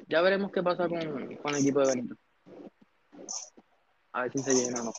Ya 0.08 0.22
veremos 0.22 0.52
qué 0.52 0.64
pasa 0.64 0.90
con, 0.90 1.36
con 1.36 1.54
el 1.54 1.62
equipo 1.62 1.82
de 1.82 1.88
Benito. 1.88 2.16
A 4.12 4.24
ver 4.24 4.32
si 4.32 4.40
se 4.40 4.56
llena 4.56 4.82
o 4.82 4.86
no. 4.86 4.94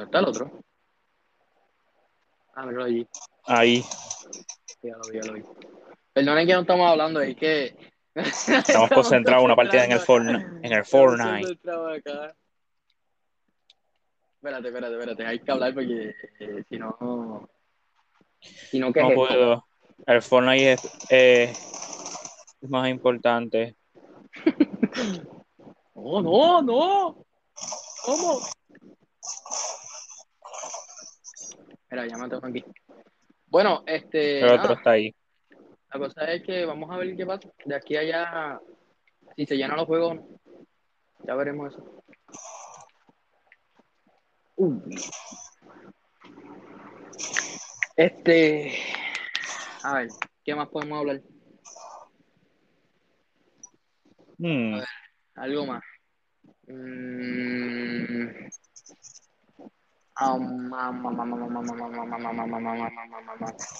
¿Dónde 0.00 0.04
está 0.04 0.18
el 0.20 0.28
otro? 0.28 0.50
Ah, 2.54 2.64
míralo 2.64 2.84
allí. 2.84 3.06
Ahí 3.44 3.84
Ya 4.82 4.96
lo 4.96 5.02
vi, 5.10 5.20
ya 5.20 5.26
lo 5.26 5.34
vi. 5.34 5.42
Perdonen 6.14 6.46
que 6.46 6.54
no 6.54 6.60
estamos 6.60 6.90
hablando, 6.90 7.20
es 7.20 7.36
que. 7.36 7.76
estamos 8.14 8.90
concentrados 8.90 9.42
en 9.42 9.44
una 9.44 9.56
partida 9.56 9.84
en 9.84 9.92
el 9.92 10.00
Fortnite. 10.00 10.46
En 10.62 10.72
el 10.72 10.84
Fortnite. 10.86 11.52
Espérate, 14.36 14.68
espérate, 14.68 14.94
espérate. 14.94 15.26
Hay 15.26 15.38
que 15.40 15.52
hablar 15.52 15.74
porque 15.74 16.14
eh, 16.40 16.64
si 16.66 16.78
no. 16.78 17.48
Si 18.40 18.78
no, 18.78 18.92
¿qué 18.92 19.02
No 19.02 19.08
es 19.08 19.12
esto? 19.12 19.26
puedo. 19.26 19.66
El 20.06 20.22
Fortnite 20.22 20.72
es, 20.72 21.10
eh, 21.10 21.52
es 22.62 22.70
más 22.70 22.88
importante. 22.88 23.76
No, 25.94 26.22
no, 26.22 26.62
no. 26.62 27.26
¿Cómo? 28.06 28.40
Mira, 31.90 32.06
ya 32.06 32.16
me 32.16 32.28
tengo 32.28 32.46
aquí. 32.46 32.64
Bueno, 33.46 33.82
este. 33.86 34.40
El 34.40 34.50
otro 34.50 34.74
está 34.74 34.92
ahí. 34.92 35.14
la 35.92 35.98
cosa 35.98 36.24
es 36.32 36.42
que 36.44 36.64
vamos 36.64 36.90
a 36.90 36.96
ver 36.98 37.16
qué 37.16 37.26
pasa. 37.26 37.50
De 37.64 37.74
aquí 37.74 37.96
a 37.96 38.00
allá, 38.00 38.60
si 39.36 39.46
se 39.46 39.56
llenan 39.56 39.76
los 39.76 39.86
juegos, 39.86 40.18
ya 41.24 41.34
veremos 41.34 41.72
eso. 41.72 42.04
Uh. 44.56 44.80
Este. 47.96 48.72
A 49.82 49.94
ver, 49.94 50.08
¿qué 50.44 50.54
más 50.54 50.68
podemos 50.68 50.98
hablar? 50.98 51.20
Mm, 54.38 54.80
Algo 55.34 55.66
más. 55.66 55.82
Mm. 56.66 58.48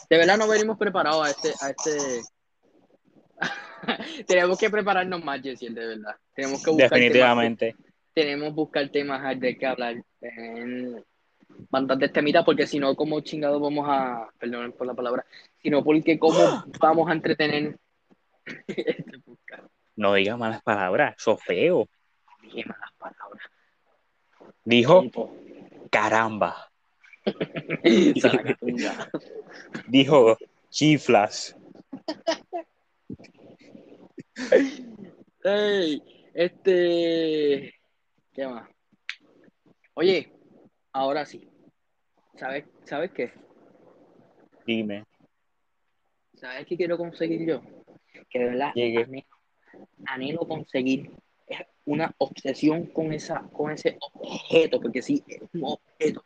De 0.09 0.16
verdad 0.16 0.38
no 0.38 0.48
venimos 0.48 0.79
preparados 0.79 1.26
a 1.26 1.31
este, 1.31 1.53
a 1.61 1.70
este. 1.70 2.22
Tenemos 4.26 4.59
que 4.59 4.70
prepararnos 4.70 5.22
más, 5.22 5.42
Jessiel, 5.42 5.74
de 5.74 5.87
verdad. 5.87 6.16
Tenemos 6.35 6.64
que 6.64 6.70
buscar 6.70 6.90
definitivamente. 6.90 7.72
temas, 7.72 7.92
tenemos 8.14 8.48
que 8.48 8.55
buscar 8.55 8.88
temas 8.88 9.40
de 9.40 9.59
que 9.59 9.66
hablar. 9.66 10.03
En 10.22 11.05
bastantes 11.68 12.12
temitas, 12.12 12.44
porque 12.44 12.66
si 12.66 12.79
no, 12.79 12.94
como 12.96 13.20
chingados 13.20 13.61
vamos 13.61 13.87
a. 13.88 14.31
Perdón 14.38 14.72
por 14.72 14.87
la 14.87 14.94
palabra. 14.94 15.26
Sino 15.62 15.85
porque 15.85 16.18
cómo 16.18 16.64
vamos 16.81 17.09
a 17.09 17.12
entretener 17.12 17.79
este 18.66 19.18
podcast. 19.24 19.64
No 19.96 20.14
diga 20.14 20.38
malas 20.38 20.62
palabras. 20.62 21.16
Eso 21.18 21.35
es 21.35 21.44
feo. 21.44 21.88
Dije 22.40 22.64
malas 22.64 22.92
palabras. 22.98 23.44
Dijo 24.64 24.94
Tonto. 24.94 25.35
Caramba. 25.90 26.70
Dijo 29.88 30.37
chiflas. 30.70 31.55
Este. 36.35 37.74
¿Qué 38.33 38.46
más? 38.46 38.68
Oye, 39.94 40.33
ahora 40.92 41.26
sí. 41.26 41.48
¿Sabes, 42.37 42.64
¿Sabes 42.85 43.11
qué? 43.12 43.33
Dime. 44.66 45.05
¿Sabes 46.35 46.66
qué 46.66 46.76
quiero 46.76 46.96
conseguir 46.96 47.46
yo? 47.46 47.61
que 48.31 48.38
de 48.38 48.44
verdad 48.46 48.72
Llegue. 48.74 49.03
anhelo, 49.03 49.26
anhelo 50.07 50.40
conseguir. 50.46 51.11
Una 51.85 52.14
obsesión 52.19 52.87
con, 52.87 53.12
esa, 53.12 53.43
con 53.53 53.73
ese 53.73 53.99
objeto, 54.01 54.81
porque 54.81 55.03
sí, 55.03 55.25
es 55.27 55.40
un 55.55 55.64
objeto. 55.64 56.25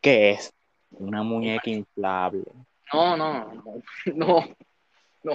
¿Qué 0.00 0.30
es? 0.32 0.52
Una 0.92 1.22
muñeca 1.22 1.70
inflable. 1.70 2.44
No, 2.92 3.16
no, 3.16 3.52
no, 3.54 3.64
no, 4.14 4.44
no. 5.22 5.32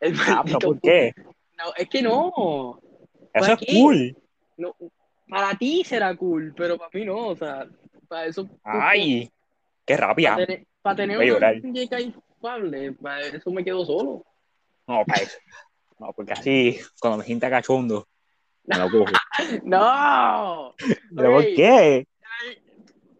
El 0.00 0.14
Ah, 0.28 0.42
pero 0.44 0.58
¿por 0.58 0.80
qué? 0.80 1.14
No, 1.60 1.74
es 1.76 1.90
que 1.90 2.00
no. 2.00 2.80
Eso 3.12 3.28
¿Para 3.34 3.52
es 3.52 3.58
qué? 3.58 3.74
cool. 3.74 4.16
no. 4.56 4.74
Para 5.28 5.54
ti 5.58 5.84
será 5.84 6.16
cool, 6.16 6.54
pero 6.56 6.78
para 6.78 6.90
mí 6.94 7.04
no. 7.04 7.28
O 7.28 7.36
sea, 7.36 7.68
para 8.08 8.24
eso. 8.24 8.48
Ay, 8.64 9.30
qué 9.84 9.98
rabia. 9.98 10.36
Para 10.36 10.46
tener, 10.46 10.66
para 10.80 10.96
tener 10.96 11.36
una 11.36 11.52
muñeca 11.62 12.00
inflable, 12.00 12.92
para 12.92 13.26
eso 13.26 13.50
me 13.50 13.62
quedo 13.62 13.84
solo. 13.84 14.24
No, 14.86 15.04
para 15.04 15.22
eso. 15.22 15.36
No, 16.00 16.14
porque 16.14 16.32
así, 16.32 16.80
cuando 16.98 17.18
me 17.18 17.24
sienta 17.24 17.50
cachondo, 17.50 18.08
me 18.64 18.78
lo 18.78 18.90
cojo. 18.90 19.12
¡No! 19.64 20.74
¿Pero 21.14 21.32
por 21.32 21.44
qué? 21.44 22.06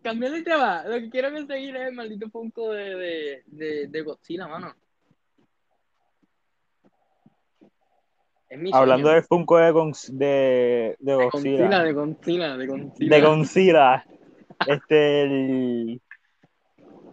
Cambiando 0.03 0.39
el 0.39 0.45
tema, 0.45 0.83
lo 0.85 0.95
que 0.95 1.11
quiero 1.11 1.31
conseguir 1.31 1.77
es 1.77 1.89
el 1.89 1.95
maldito 1.95 2.31
Funko 2.31 2.73
de, 2.73 2.95
de, 2.97 3.43
de, 3.47 3.87
de 3.89 4.03
Godzilla, 4.03 4.49
mano. 4.49 4.75
Hablando 8.73 9.09
sueño. 9.09 9.15
del 9.15 9.25
Funko 9.25 9.59
de, 9.59 9.73
de, 10.09 10.17
de 10.17 10.97
de 11.01 11.15
Godzilla. 11.15 11.59
Godzilla, 11.59 11.85
de 11.85 11.93
Godzilla, 11.93 12.57
de 12.57 12.67
Godzilla. 12.67 13.17
De 13.17 13.21
Godzilla. 13.21 14.07
Este, 14.67 15.23
el... 15.23 16.03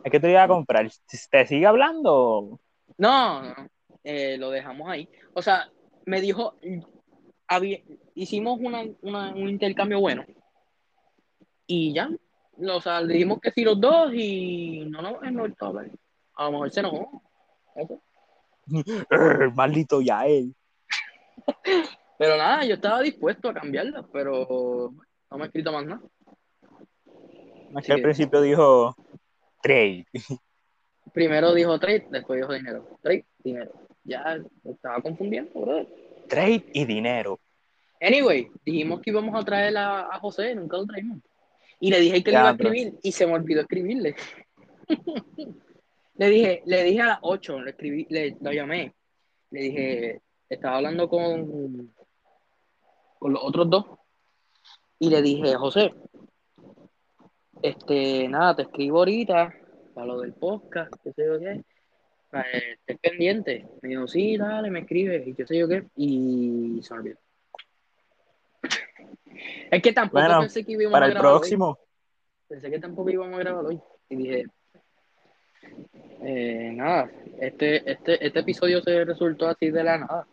Es 0.06 0.12
que 0.12 0.20
te 0.22 0.32
iba 0.32 0.44
a 0.44 0.48
comprar. 0.48 0.90
¿Te 1.30 1.46
sigue 1.46 1.66
hablando? 1.66 2.62
No, 2.98 3.42
no, 3.44 3.70
eh, 4.10 4.38
lo 4.38 4.50
dejamos 4.52 4.88
ahí. 4.90 5.10
O 5.34 5.42
sea, 5.42 5.70
me 6.06 6.22
dijo, 6.22 6.56
había- 7.48 7.82
hicimos 8.16 8.58
una, 8.62 8.84
una- 9.02 9.32
un 9.34 9.50
intercambio 9.50 10.00
bueno. 10.00 10.26
Y 11.68 11.94
ya, 11.94 12.10
o 12.70 12.82
sea, 12.82 13.02
le 13.02 13.14
dijimos 13.16 13.40
que 13.42 13.52
sí 13.52 13.64
los 13.66 13.80
dos 13.82 14.14
y 14.14 14.86
no 14.90 15.02
nos 15.02 15.22
hemos 15.24 15.42
vuelto 15.42 15.66
a 15.66 15.68
hablar. 15.68 15.92
A 16.36 16.46
lo 16.46 16.52
mejor 16.54 16.72
se 16.72 16.80
enojó. 16.80 17.22
Eso. 17.76 18.02
Maldito 19.56 20.02
Yael. 20.02 20.54
Pero 22.18 22.38
nada, 22.38 22.66
yo 22.66 22.76
estaba 22.76 23.02
dispuesto 23.02 23.50
a 23.50 23.54
cambiarla, 23.54 24.08
pero 24.14 24.94
no 25.30 25.38
me 25.38 25.44
ha 25.44 25.48
escrito 25.48 25.72
más 25.72 25.86
nada. 25.86 26.02
Que 27.86 27.94
al 27.94 28.02
principio 28.02 28.42
dijo 28.42 28.96
trade. 29.62 30.06
Primero 31.14 31.54
dijo 31.54 31.78
trade, 31.80 32.08
después 32.10 32.40
dijo 32.40 32.54
dinero. 32.54 32.88
Trade, 33.02 33.26
dinero. 33.44 33.72
Ya 34.08 34.40
me 34.64 34.72
estaba 34.72 35.02
confundiendo, 35.02 35.52
brother. 35.60 35.88
Trade 36.28 36.66
y 36.74 36.86
dinero. 36.86 37.40
Anyway, 38.00 38.48
dijimos 38.64 39.02
que 39.02 39.10
íbamos 39.10 39.36
a 39.36 39.44
traer 39.44 39.76
a, 39.78 40.16
a 40.16 40.20
José, 40.20 40.56
nunca 40.56 40.78
lo 40.78 40.86
traímos. 40.86 41.20
Y 41.80 41.92
le 41.92 42.00
dije 42.00 42.24
que 42.24 42.32
le 42.32 42.38
iba 42.38 42.50
a 42.50 42.52
escribir 42.54 42.98
y 43.04 43.12
se 43.12 43.28
me 43.28 43.34
olvidó 43.34 43.62
escribirle. 43.62 44.16
le 46.16 46.30
dije, 46.30 46.64
le 46.66 46.84
dije 46.84 47.02
a 47.02 47.08
las 47.08 47.20
8, 47.22 47.62
le 47.62 47.72
escribí, 47.72 48.08
le, 48.10 48.38
lo 48.40 48.52
llamé. 48.52 48.94
Le 49.52 49.62
dije, 49.62 50.22
estaba 50.50 50.78
hablando 50.78 51.10
con, 51.10 51.94
con 53.20 53.34
los 53.34 53.44
otros 53.44 53.70
dos. 53.70 53.86
Y 55.00 55.10
le 55.10 55.22
dije, 55.22 55.56
José, 55.56 55.94
este, 57.62 58.28
nada, 58.30 58.56
te 58.56 58.62
escribo 58.64 59.00
ahorita 59.00 59.54
para 59.94 60.08
lo 60.08 60.22
del 60.22 60.34
podcast, 60.34 60.94
qué 61.04 61.12
sé 61.12 61.26
yo 61.26 61.40
qué. 61.40 61.64
Eh, 62.34 62.74
estés 62.80 62.98
pendiente. 63.00 63.66
Me 63.82 63.90
dijo, 63.90 64.08
sí, 64.08 64.38
dale, 64.38 64.70
me 64.70 64.80
escribe, 64.80 65.24
y 65.26 65.34
qué 65.34 65.46
sé 65.46 65.58
yo 65.58 65.68
qué. 65.68 65.84
Y 65.96 66.80
se 66.84 66.94
me 66.94 67.00
olvidó. 67.00 67.18
Es 69.72 69.82
que 69.82 69.94
tampoco 69.94 70.20
Bueno, 70.24 70.40
pensé 70.42 70.64
que 70.66 70.72
íbamos 70.74 70.92
Para 70.92 71.06
a 71.06 71.10
el 71.10 71.14
grabar 71.14 71.32
hoy. 71.34 71.40
próximo. 71.40 71.80
Pensé 72.48 72.70
que 72.70 72.80
tampoco 72.80 73.10
íbamos 73.10 73.36
a 73.36 73.40
grabar 73.40 73.66
hoy. 73.66 73.80
Y 74.10 74.16
dije, 74.16 74.46
eh, 76.24 76.72
nada, 76.74 77.10
este, 77.40 77.90
este, 77.92 78.26
este 78.26 78.40
episodio 78.40 78.82
se 78.82 79.04
resultó 79.06 79.48
así 79.48 79.70
de 79.70 79.84
la 79.84 79.98
nada. 80.00 80.28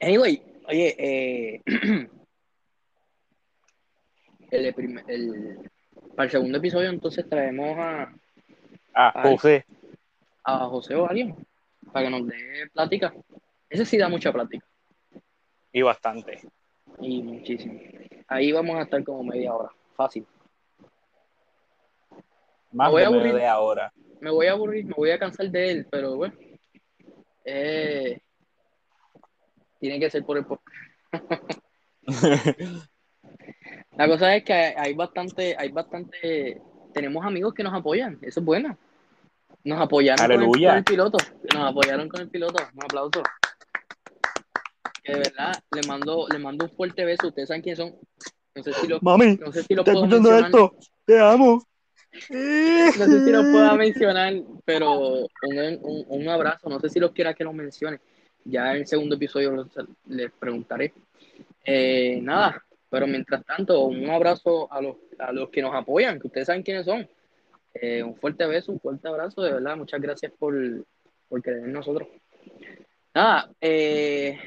Anyway, 0.00 0.42
oye, 0.68 0.94
eh, 0.98 1.62
el, 4.50 4.74
prim- 4.74 5.02
el- 5.08 5.70
para 6.14 6.24
el 6.26 6.30
segundo 6.30 6.58
episodio 6.58 6.90
entonces 6.90 7.28
traemos 7.28 7.76
a, 7.78 8.14
Ay. 9.14 9.36
José. 9.36 9.64
a 10.44 10.66
José 10.66 10.94
o 10.96 11.04
a 11.06 11.08
alguien 11.10 11.34
para 11.92 12.06
que 12.06 12.10
nos 12.10 12.26
dé 12.26 12.68
plática. 12.72 13.14
Ese 13.70 13.84
sí 13.84 13.96
da 13.98 14.08
mucha 14.08 14.32
plática 14.32 14.64
Y 15.72 15.82
bastante. 15.82 16.40
y 17.00 17.22
muchísimo. 17.22 17.78
Ahí 18.26 18.50
vamos 18.52 18.76
a 18.76 18.82
estar 18.82 19.02
como 19.04 19.22
media 19.24 19.54
hora, 19.54 19.70
fácil. 19.94 20.26
Más 22.72 22.88
Me 22.88 22.92
voy 22.92 23.00
de 23.00 23.04
a 23.04 23.08
aburrir. 23.08 23.32
media 23.34 23.58
hora. 23.60 23.92
me 24.20 24.30
voy 24.30 24.46
a 24.46 24.52
aburrir, 24.52 24.84
me 24.86 24.94
voy 24.94 25.10
a 25.10 25.18
cansar 25.18 25.48
de 25.50 25.70
él, 25.70 25.86
pero 25.90 26.16
bueno. 26.16 26.34
Eh, 27.44 28.20
tiene 29.80 29.98
que 30.00 30.10
ser 30.10 30.24
por 30.24 30.36
el. 30.38 30.44
La 33.96 34.06
cosa 34.06 34.34
es 34.36 34.44
que 34.44 34.52
hay 34.52 34.94
bastante, 34.94 35.56
hay 35.58 35.70
bastante, 35.70 36.60
tenemos 36.92 37.24
amigos 37.24 37.54
que 37.54 37.62
nos 37.62 37.74
apoyan, 37.74 38.18
eso 38.22 38.40
es 38.40 38.46
bueno. 38.46 38.76
Nos 39.64 39.80
apoyaron 39.80 40.18
con 40.18 40.30
el, 40.32 40.38
Aleluya. 40.38 40.68
con 40.70 40.78
el 40.78 40.84
piloto, 40.84 41.18
nos 41.54 41.70
apoyaron 41.70 42.08
con 42.08 42.20
el 42.20 42.28
piloto, 42.28 42.62
un 42.74 42.84
aplauso. 42.84 43.22
Que 45.02 45.12
de 45.12 45.18
verdad, 45.18 45.52
le 45.72 45.86
mando, 45.86 46.26
le 46.30 46.38
mando 46.38 46.64
un 46.66 46.70
fuerte 46.70 47.04
beso, 47.04 47.28
ustedes 47.28 47.48
saben 47.48 47.62
quiénes 47.62 47.78
son. 47.78 47.94
No 48.54 48.62
sé 48.62 48.72
si 48.72 48.86
los, 48.88 49.02
Mami, 49.02 49.36
no 49.36 49.52
sé 49.52 49.62
si 49.62 49.74
¿estás 49.74 49.84
puedo 49.84 50.04
escuchando 50.04 50.30
mencionar. 50.30 50.44
esto? 50.50 50.76
Te 51.04 51.20
amo. 51.20 51.62
No 52.12 52.92
sé 52.92 53.24
si 53.24 53.30
los 53.30 53.46
pueda 53.46 53.74
mencionar, 53.74 54.34
pero 54.64 54.98
un, 54.98 55.78
un, 55.82 56.04
un 56.08 56.28
abrazo. 56.28 56.68
No 56.68 56.80
sé 56.80 56.88
si 56.88 56.98
los 56.98 57.12
quiera 57.12 57.34
que 57.34 57.44
los 57.44 57.54
mencione. 57.54 58.00
Ya 58.44 58.70
en 58.72 58.78
el 58.78 58.86
segundo 58.86 59.16
episodio 59.16 59.68
les 60.06 60.30
preguntaré. 60.32 60.94
Eh, 61.64 62.18
nada, 62.22 62.64
pero 62.88 63.06
mientras 63.06 63.44
tanto, 63.44 63.82
un 63.82 64.08
abrazo 64.08 64.72
a 64.72 64.80
los, 64.80 64.96
a 65.18 65.32
los 65.32 65.50
que 65.50 65.60
nos 65.62 65.74
apoyan, 65.74 66.18
que 66.18 66.28
ustedes 66.28 66.46
saben 66.46 66.62
quiénes 66.62 66.86
son. 66.86 67.08
Eh, 67.80 68.02
un 68.02 68.16
fuerte 68.16 68.44
beso, 68.46 68.72
un 68.72 68.80
fuerte 68.80 69.06
abrazo, 69.06 69.40
de 69.40 69.52
verdad. 69.52 69.76
Muchas 69.76 70.00
gracias 70.00 70.32
por, 70.32 70.54
por 71.28 71.42
creer 71.42 71.64
en 71.64 71.72
nosotros. 71.72 72.08
Nada, 73.14 73.52
eh, 73.60 74.38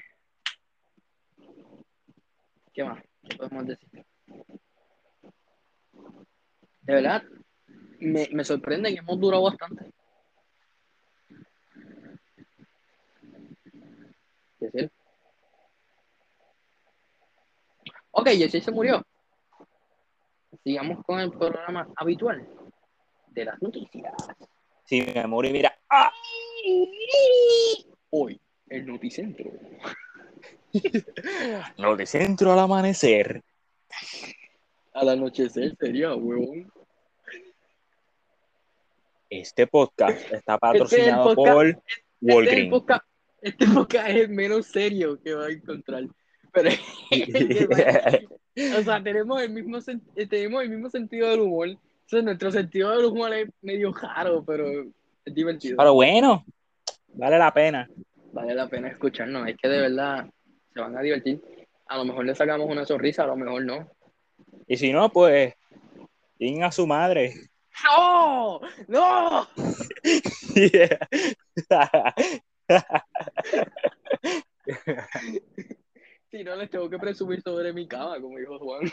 ¿qué 2.74 2.84
más? 2.84 3.02
¿Qué 3.28 3.38
podemos 3.38 3.67
decir? 3.67 4.06
De 6.82 6.94
verdad, 6.94 7.24
me, 8.00 8.28
me 8.34 8.44
sorprende 8.44 8.91
que 8.91 9.00
hemos 9.00 9.20
durado 9.20 9.44
bastante. 9.44 9.91
Yesiel. 14.60 14.91
Ok, 18.12 18.30
Yesiel 18.32 18.63
se 18.63 18.72
murió. 18.72 19.02
Sigamos 20.63 21.04
con 21.06 21.20
el 21.20 21.32
programa 21.32 21.88
habitual 21.96 22.46
de 23.32 23.46
las 23.46 23.62
noticias. 23.62 24.13
Si 24.86 25.02
me 25.02 25.26
morí, 25.28 25.52
mira. 25.52 25.74
¡Ah! 25.89 26.12
Hoy, 28.10 28.39
el 28.70 28.86
noticentro. 28.86 29.52
Noticentro 31.78 32.52
al 32.54 32.60
amanecer. 32.60 33.41
Al 34.94 35.10
anochecer 35.10 35.76
sería, 35.80 36.13
huevón. 36.15 36.72
Este 39.30 39.65
podcast 39.65 40.32
está 40.34 40.58
patrocinado 40.58 41.30
Este 41.32 41.41
es 41.41 41.48
podcast- 41.48 41.54
por 41.54 41.67
Este, 41.67 41.84
Walgreens. 42.22 42.70
podcast, 42.70 43.06
este 43.41 43.67
podcast 43.67 44.10
es 44.10 44.15
el 44.17 44.30
menos 44.30 44.65
serio 44.67 45.20
que 45.24 45.34
va 45.34 45.46
a 45.46 45.52
encontrar. 45.52 46.04
Pero 46.52 46.70
O 48.78 48.82
sea, 48.84 49.02
tenemos 49.02 49.41
el 49.41 49.50
mismo 49.52 49.80
tenemos 50.30 50.63
el 50.63 50.70
mismo 50.70 50.89
sentido 50.89 51.30
del 51.30 51.39
humor. 51.39 51.78
Nuestro 52.12 52.52
sentido 52.52 52.92
del 52.92 53.06
humor 53.06 53.34
es 53.34 53.50
medio 53.62 53.94
raro, 53.94 54.44
pero 54.44 54.66
es 55.26 55.34
divertido. 55.34 55.78
Pero 55.78 55.94
bueno, 55.94 56.44
vale 57.14 57.38
la 57.38 57.54
pena. 57.54 57.90
Vale 58.34 58.54
la 58.54 58.68
pena 58.68 58.90
escucharnos. 58.90 59.48
Es 59.48 59.56
que 59.58 59.70
de 59.70 59.82
verdad 59.82 60.30
se 60.74 60.80
van 60.80 60.98
a 60.98 61.02
divertir. 61.02 61.42
A 61.88 61.98
lo 61.98 62.06
mejor 62.06 62.26
le 62.26 62.36
sacamos 62.36 62.70
una 62.70 62.86
sonrisa, 62.86 63.24
a 63.24 63.28
lo 63.28 63.36
mejor 63.36 63.64
no. 63.64 63.90
Y 64.68 64.78
si 64.78 64.92
no, 64.92 65.10
pues, 65.10 65.54
in 66.40 66.64
a 66.64 66.72
su 66.72 66.88
madre. 66.88 67.34
¡No! 67.84 68.62
¡No! 68.88 69.48
Si 76.32 76.46
no, 76.46 76.56
les 76.56 76.70
tengo 76.70 76.90
que 76.90 76.98
presumir 76.98 77.42
sobre 77.42 77.74
mi 77.74 77.90
cama, 77.90 78.22
como 78.22 78.38
dijo 78.38 78.58
Juan. 78.58 78.90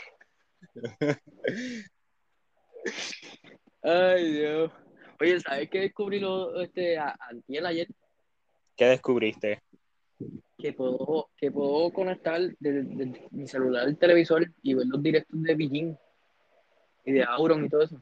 Ay, 3.83 4.31
Dios. 4.33 4.71
Oye, 5.21 5.39
¿sabes 5.39 5.69
qué 5.69 5.79
descubrí 5.81 6.19
lo, 6.19 6.61
este, 6.61 6.97
a, 6.97 7.15
antier, 7.19 7.65
ayer? 7.65 7.87
¿Qué 8.75 8.85
descubriste? 8.85 9.61
Que 10.57 10.73
puedo, 10.73 11.29
que 11.37 11.51
puedo 11.51 11.91
conectar 11.91 12.41
desde 12.59 13.27
mi 13.31 13.47
celular 13.47 13.85
al 13.85 13.97
televisor 13.97 14.45
y 14.61 14.73
ver 14.73 14.87
los 14.87 15.01
directos 15.01 15.41
de 15.41 15.55
Beijing 15.55 15.97
y 17.05 17.11
de 17.11 17.23
Auron 17.23 17.65
y 17.65 17.69
todo 17.69 17.83
eso. 17.83 18.01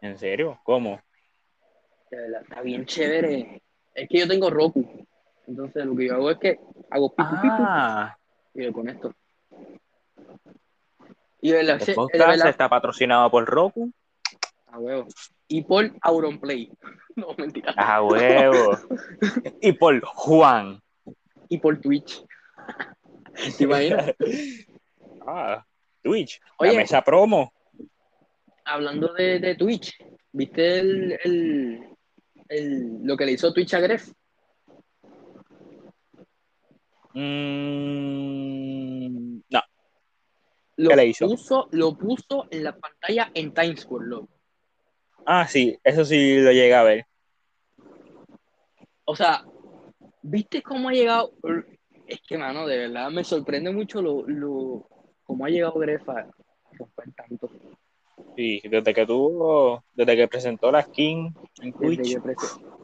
¿En 0.00 0.18
serio? 0.18 0.58
¿Cómo? 0.64 1.00
De 2.10 2.16
verdad, 2.16 2.42
está 2.42 2.62
bien 2.62 2.84
chévere. 2.86 3.62
Es 3.94 4.08
que 4.08 4.18
yo 4.18 4.28
tengo 4.28 4.50
Roku. 4.50 5.06
Entonces 5.46 5.84
lo 5.84 5.96
que 5.96 6.06
yo 6.06 6.14
hago 6.14 6.30
es 6.30 6.38
que 6.38 6.58
hago 6.90 7.10
pipu 7.10 7.28
Ah, 7.32 8.16
pipu 8.52 8.62
y 8.62 8.66
lo 8.66 8.72
conecto. 8.72 9.14
Y 11.42 11.52
el 11.52 11.78
podcast 11.94 12.44
está 12.46 12.68
patrocinado 12.68 13.30
por 13.30 13.44
Roku. 13.46 13.90
a 14.68 14.78
huevo. 14.78 15.06
Y 15.48 15.62
por 15.62 15.90
Auronplay. 16.02 16.70
No, 17.16 17.34
mentira. 17.36 17.74
A 17.76 18.02
huevo. 18.02 18.78
y 19.60 19.72
por 19.72 20.00
Juan. 20.00 20.80
Y 21.48 21.58
por 21.58 21.78
Twitch. 21.80 22.24
¿Te 23.58 23.64
imaginas? 23.64 24.14
Ah, 25.26 25.62
Twitch. 26.02 26.40
Oye. 26.58 26.72
la 26.72 26.78
mesa 26.78 27.02
promo. 27.02 27.52
Hablando 28.64 29.12
de, 29.12 29.38
de 29.40 29.54
Twitch, 29.56 29.98
¿viste 30.32 30.78
el, 30.78 31.18
el, 31.24 31.80
el- 32.48 32.98
lo 33.02 33.16
que 33.16 33.26
le 33.26 33.32
hizo 33.32 33.52
Twitch 33.52 33.74
a 33.74 33.80
Gref? 33.80 34.12
Mm, 37.12 38.59
no, 38.59 38.59
Lo 40.80 40.90
¿Qué 40.90 40.96
le 40.96 41.06
hizo? 41.06 41.26
Puso, 41.26 41.68
lo 41.72 41.96
puso 41.96 42.46
en 42.50 42.64
la 42.64 42.76
pantalla 42.76 43.30
en 43.34 43.52
Times 43.52 43.80
Square, 43.80 44.06
loco. 44.06 44.28
ah, 45.26 45.46
sí, 45.46 45.78
eso 45.84 46.04
sí 46.04 46.38
lo 46.38 46.52
llegué 46.52 46.74
a 46.74 46.82
ver. 46.82 47.06
O 49.04 49.14
sea, 49.14 49.44
¿viste 50.22 50.62
cómo 50.62 50.88
ha 50.88 50.92
llegado? 50.92 51.32
Es 52.06 52.20
que, 52.26 52.38
mano, 52.38 52.66
de 52.66 52.78
verdad 52.78 53.10
me 53.10 53.24
sorprende 53.24 53.70
mucho 53.70 54.00
lo, 54.00 54.26
lo 54.26 54.88
cómo 55.24 55.44
ha 55.44 55.50
llegado 55.50 55.78
Gref 55.78 56.08
a 56.08 56.26
romper 56.72 57.12
tanto. 57.14 57.50
Sí, 58.36 58.62
desde 58.64 58.94
que 58.94 59.06
tuvo, 59.06 59.84
desde 59.94 60.16
que 60.16 60.28
presentó 60.28 60.70
la 60.72 60.82
skin 60.82 61.34
en 61.60 61.72
Twitch. 61.72 62.16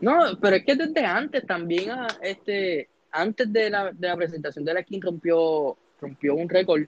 No, 0.01 0.39
pero 0.41 0.57
es 0.57 0.65
que 0.65 0.75
desde 0.75 1.05
antes 1.05 1.47
también, 1.47 1.91
ah, 1.91 2.09
este, 2.21 2.91
antes 3.11 3.51
de 3.53 3.71
la, 3.71 3.91
de 3.93 4.09
la 4.09 4.17
presentación 4.17 4.65
de 4.65 4.75
la 4.75 4.83
King 4.83 5.01
rompió, 5.01 5.77
rompió 6.01 6.35
un 6.35 6.49
récord, 6.49 6.83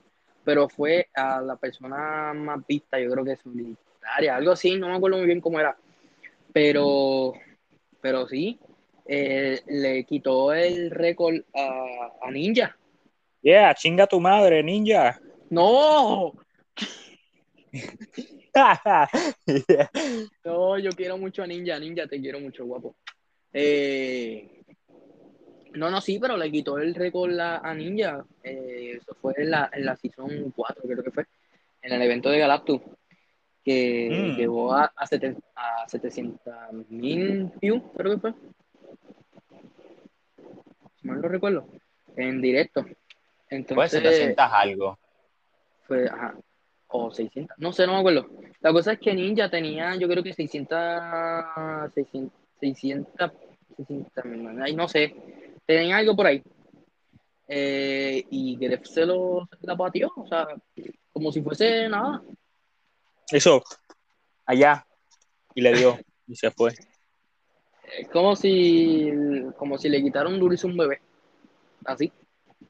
pero 0.49 0.67
fue 0.67 1.07
a 1.13 1.41
la 1.41 1.57
persona 1.57 2.33
más 2.33 2.65
vista, 2.65 2.99
yo 2.99 3.11
creo 3.11 3.23
que 3.23 3.35
solitaria, 3.35 4.35
algo 4.35 4.53
así, 4.53 4.79
no 4.79 4.89
me 4.89 4.95
acuerdo 4.95 5.17
muy 5.17 5.27
bien 5.27 5.41
cómo 5.41 5.59
era, 5.59 5.77
pero, 6.51 7.33
pero 8.01 8.27
sí, 8.27 8.59
eh, 9.05 9.61
le 9.67 10.05
quitó 10.05 10.51
el 10.51 10.89
récord 10.89 11.35
a, 11.53 12.13
a 12.23 12.31
Ninja. 12.31 12.75
Yeah, 13.43 13.75
chinga 13.75 14.07
tu 14.07 14.19
madre, 14.19 14.63
ninja. 14.63 15.21
¡No! 15.51 16.33
No, 20.43 20.79
yo 20.79 20.89
quiero 20.93 21.19
mucho 21.19 21.43
a 21.43 21.47
Ninja, 21.47 21.77
Ninja, 21.77 22.07
te 22.07 22.19
quiero 22.19 22.39
mucho, 22.39 22.65
guapo. 22.65 22.95
Eh, 23.53 24.58
no, 25.73 25.89
no, 25.89 26.01
sí, 26.01 26.17
pero 26.19 26.35
le 26.37 26.51
quitó 26.51 26.77
el 26.77 26.95
récord 26.95 27.37
a, 27.39 27.57
a 27.57 27.73
Ninja. 27.73 28.23
Eh, 28.43 28.97
eso 29.01 29.15
fue 29.21 29.33
en 29.37 29.51
la, 29.51 29.69
en 29.73 29.85
la 29.85 29.95
Season 29.95 30.51
4, 30.55 30.83
creo 30.83 31.03
que 31.03 31.11
fue, 31.11 31.25
en 31.81 31.93
el 31.93 32.01
evento 32.01 32.29
de 32.29 32.39
Galactus, 32.39 32.81
que 33.63 34.09
Mm. 34.11 34.35
llegó 34.37 34.73
a, 34.73 34.91
a, 34.95 35.05
sete- 35.05 35.35
a 35.55 35.87
700 35.87 36.53
mil 36.89 37.51
views, 37.61 37.81
creo 37.95 38.13
que 38.15 38.19
fue. 38.21 38.33
Si 41.01 41.07
mal 41.07 41.21
no 41.21 41.27
recuerdo, 41.27 41.65
en 42.15 42.41
directo. 42.41 42.83
Pues 42.83 42.95
Entonces, 43.49 43.91
700 44.01 44.45
algo. 44.51 44.99
fue, 45.87 46.07
ajá, 46.07 46.35
o 46.87 47.11
600, 47.11 47.57
no 47.59 47.71
sé, 47.73 47.85
no 47.87 47.93
me 47.93 47.99
acuerdo. 47.99 48.27
La 48.61 48.71
cosa 48.71 48.93
es 48.93 48.99
que 48.99 49.13
Ninja 49.13 49.49
tenía, 49.49 49.95
yo 49.95 50.07
creo 50.07 50.23
que 50.23 50.33
600, 50.33 50.77
600, 51.95 52.31
600, 52.59 53.31
600, 53.77 54.23
ay, 54.61 54.75
no 54.75 54.87
sé, 54.87 55.15
tenía 55.75 55.97
algo 55.97 56.15
por 56.15 56.25
ahí. 56.25 56.41
Eh, 57.47 58.25
y 58.31 58.57
Gref 58.57 58.87
se 58.87 59.05
lo 59.05 59.47
la 59.61 59.75
batió, 59.75 60.11
o 60.15 60.27
sea, 60.27 60.47
como 61.13 61.31
si 61.31 61.43
fuese 61.43 61.87
nada. 61.87 62.23
Eso, 63.31 63.61
allá. 64.47 64.85
Y 65.53 65.61
le 65.61 65.73
dio. 65.73 65.99
Y 66.27 66.35
se 66.35 66.49
fue. 66.49 66.71
Es 67.97 68.07
como 68.09 68.35
si, 68.35 69.11
como 69.57 69.77
si 69.77 69.89
le 69.89 70.01
quitaron 70.01 70.41
a 70.41 70.43
un 70.43 70.77
bebé, 70.77 71.01
así. 71.85 72.11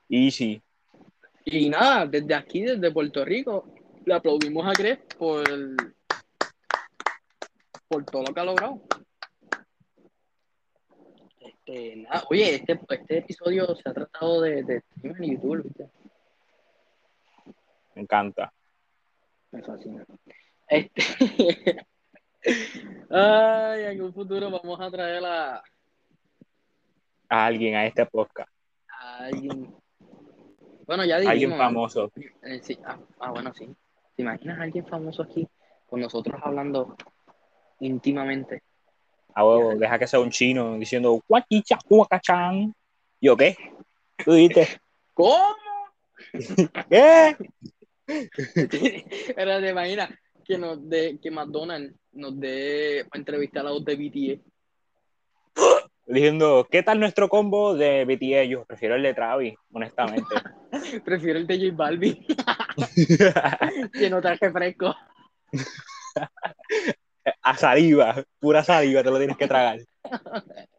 Easy. 0.09 0.61
Y 1.45 1.69
nada, 1.69 2.05
desde 2.05 2.35
aquí, 2.35 2.63
desde 2.63 2.91
Puerto 2.91 3.23
Rico, 3.23 3.65
le 4.05 4.13
aplaudimos 4.13 4.65
a 4.67 4.73
Gref 4.73 4.99
por, 5.17 5.45
por 7.87 8.05
todo 8.05 8.23
lo 8.23 8.33
que 8.33 8.39
ha 8.41 8.45
logrado. 8.45 8.81
Este, 11.69 11.95
nada, 11.97 12.23
oye, 12.31 12.55
este, 12.55 12.79
este 12.89 13.17
episodio 13.19 13.75
se 13.75 13.87
ha 13.89 13.93
tratado 13.93 14.41
de, 14.41 14.63
de 14.63 14.77
streaming 14.77 15.23
en 15.23 15.31
YouTube, 15.35 15.63
¿viste? 15.63 15.89
Me 17.93 18.01
encanta. 18.01 18.51
Me 19.51 19.61
fascina. 19.61 20.03
Este, 20.67 21.85
ay, 23.11 23.83
en 23.83 24.01
un 24.01 24.13
futuro 24.13 24.49
vamos 24.49 24.81
a 24.81 24.89
traer 24.89 25.23
a, 25.23 25.57
A 27.29 27.45
alguien 27.45 27.75
a 27.75 27.85
este 27.85 28.05
podcast. 28.07 28.51
a 28.87 29.25
alguien. 29.25 29.71
Bueno, 30.87 31.05
ya 31.05 31.17
dijimos. 31.19 31.31
Alguien 31.31 31.57
famoso. 31.57 32.11
Eh, 32.41 32.61
sí, 32.63 32.79
ah, 32.83 32.97
ah, 33.19 33.29
bueno, 33.29 33.53
sí. 33.53 33.67
¿Te 34.15 34.23
imaginas 34.23 34.57
a 34.57 34.63
alguien 34.63 34.87
famoso 34.87 35.21
aquí 35.21 35.47
con 35.87 36.01
nosotros 36.01 36.41
hablando 36.43 36.95
íntimamente? 37.79 38.63
A 39.33 39.45
huevo, 39.45 39.75
deja 39.75 39.99
que 39.99 40.07
sea 40.07 40.19
un 40.19 40.31
chino 40.31 40.77
diciendo 40.77 41.21
guachicha, 41.27 41.77
guacachán. 41.87 42.73
¿Yo 43.21 43.37
qué? 43.37 43.55
¿Tú 44.23 44.33
dijiste? 44.33 44.79
¿Cómo? 45.13 45.55
¿Qué? 46.89 47.35
Pero 49.35 49.61
te 49.61 49.69
imaginas 49.69 50.09
que 50.43 50.57
nos 50.57 50.89
dé, 50.89 51.19
que 51.21 51.29
McDonald's 51.29 51.95
nos 52.13 52.39
dé 52.39 53.05
entrevistar 53.13 53.61
a 53.61 53.65
la 53.65 53.71
voz 53.71 53.85
de 53.85 53.95
BTS. 53.95 54.41
Diciendo, 56.07 56.67
¿qué 56.71 56.81
tal 56.81 56.99
nuestro 56.99 57.29
combo 57.29 57.75
de 57.75 58.03
BTS? 58.03 58.49
Yo 58.49 58.65
prefiero 58.65 58.95
el 58.95 59.03
de 59.03 59.13
Travis, 59.13 59.53
honestamente. 59.71 60.35
Prefiero 61.05 61.37
el 61.37 61.45
de 61.45 61.69
J 61.69 61.75
Balvin, 61.75 62.25
que 63.93 64.09
no 64.09 64.19
traje 64.19 64.51
fresco. 64.51 64.95
A 67.41 67.57
saliva, 67.57 68.23
pura 68.39 68.63
saliva, 68.63 69.03
te 69.03 69.11
lo 69.11 69.17
tienes 69.17 69.37
que 69.37 69.47
tragar. 69.47 69.79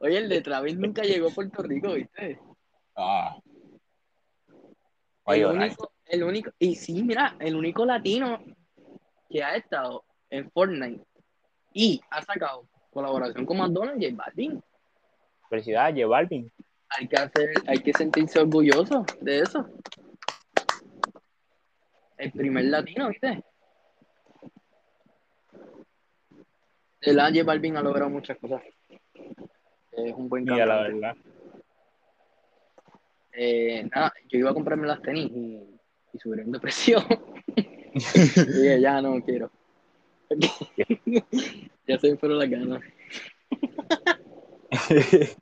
Oye, 0.00 0.18
el 0.18 0.28
de 0.28 0.40
Travis 0.42 0.76
nunca 0.76 1.02
llegó 1.02 1.28
a 1.28 1.34
Puerto 1.34 1.62
Rico, 1.62 1.94
¿viste? 1.94 2.38
Ah. 2.96 3.36
El 5.26 5.44
Oye, 5.44 5.46
único, 5.46 5.92
el 6.06 6.22
único, 6.22 6.50
y 6.58 6.74
sí, 6.74 7.02
mira, 7.02 7.36
el 7.38 7.54
único 7.56 7.84
latino 7.84 8.42
que 9.28 9.42
ha 9.42 9.56
estado 9.56 10.04
en 10.30 10.50
Fortnite 10.50 11.04
y 11.72 12.00
ha 12.10 12.22
sacado 12.22 12.68
colaboración 12.90 13.44
con 13.44 13.58
McDonald's, 13.58 14.04
J 14.04 14.16
Balvin. 14.16 14.62
felicidades, 15.48 15.94
J 15.96 16.06
Balvin. 16.06 16.50
Hay 16.90 17.08
que 17.08 17.16
hacer, 17.16 17.50
hay 17.66 17.78
que 17.82 17.92
sentirse 17.92 18.40
orgulloso 18.40 19.04
de 19.20 19.40
eso. 19.40 19.66
El 22.16 22.32
primer 22.32 22.64
latino, 22.64 23.08
¿viste? 23.08 23.42
El 27.00 27.20
J 27.20 27.44
Balvin 27.44 27.76
ha 27.76 27.82
logrado 27.82 28.10
muchas 28.10 28.36
cosas. 28.38 28.62
Es 29.92 30.14
un 30.14 30.28
buen 30.28 30.44
Mira, 30.44 30.66
la 30.66 30.76
cantante. 30.76 31.00
verdad. 31.00 31.16
Eh, 33.32 33.88
nada, 33.94 34.12
yo 34.28 34.38
iba 34.38 34.50
a 34.50 34.54
comprarme 34.54 34.86
las 34.86 35.00
tenis 35.00 35.30
y, 35.30 35.80
y 36.12 36.18
subieron 36.18 36.50
de 36.50 36.58
precio. 36.60 36.98
y 37.56 37.62
dije, 37.62 38.80
ya 38.80 39.00
no 39.00 39.22
quiero. 39.22 39.50
ya 41.86 41.98
se 41.98 42.10
me 42.10 42.16
fueron 42.16 42.38
las 42.38 42.50
ganas. 42.50 42.82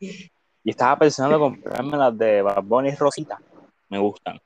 y 0.63 0.71
estaba 0.71 0.99
pensando 0.99 1.39
comprarme 1.39 1.97
las 1.97 2.17
de 2.17 2.43
Bad 2.43 2.63
Bunny 2.63 2.91
Rosita. 2.95 3.41
Me 3.89 3.99
gustan. 3.99 4.39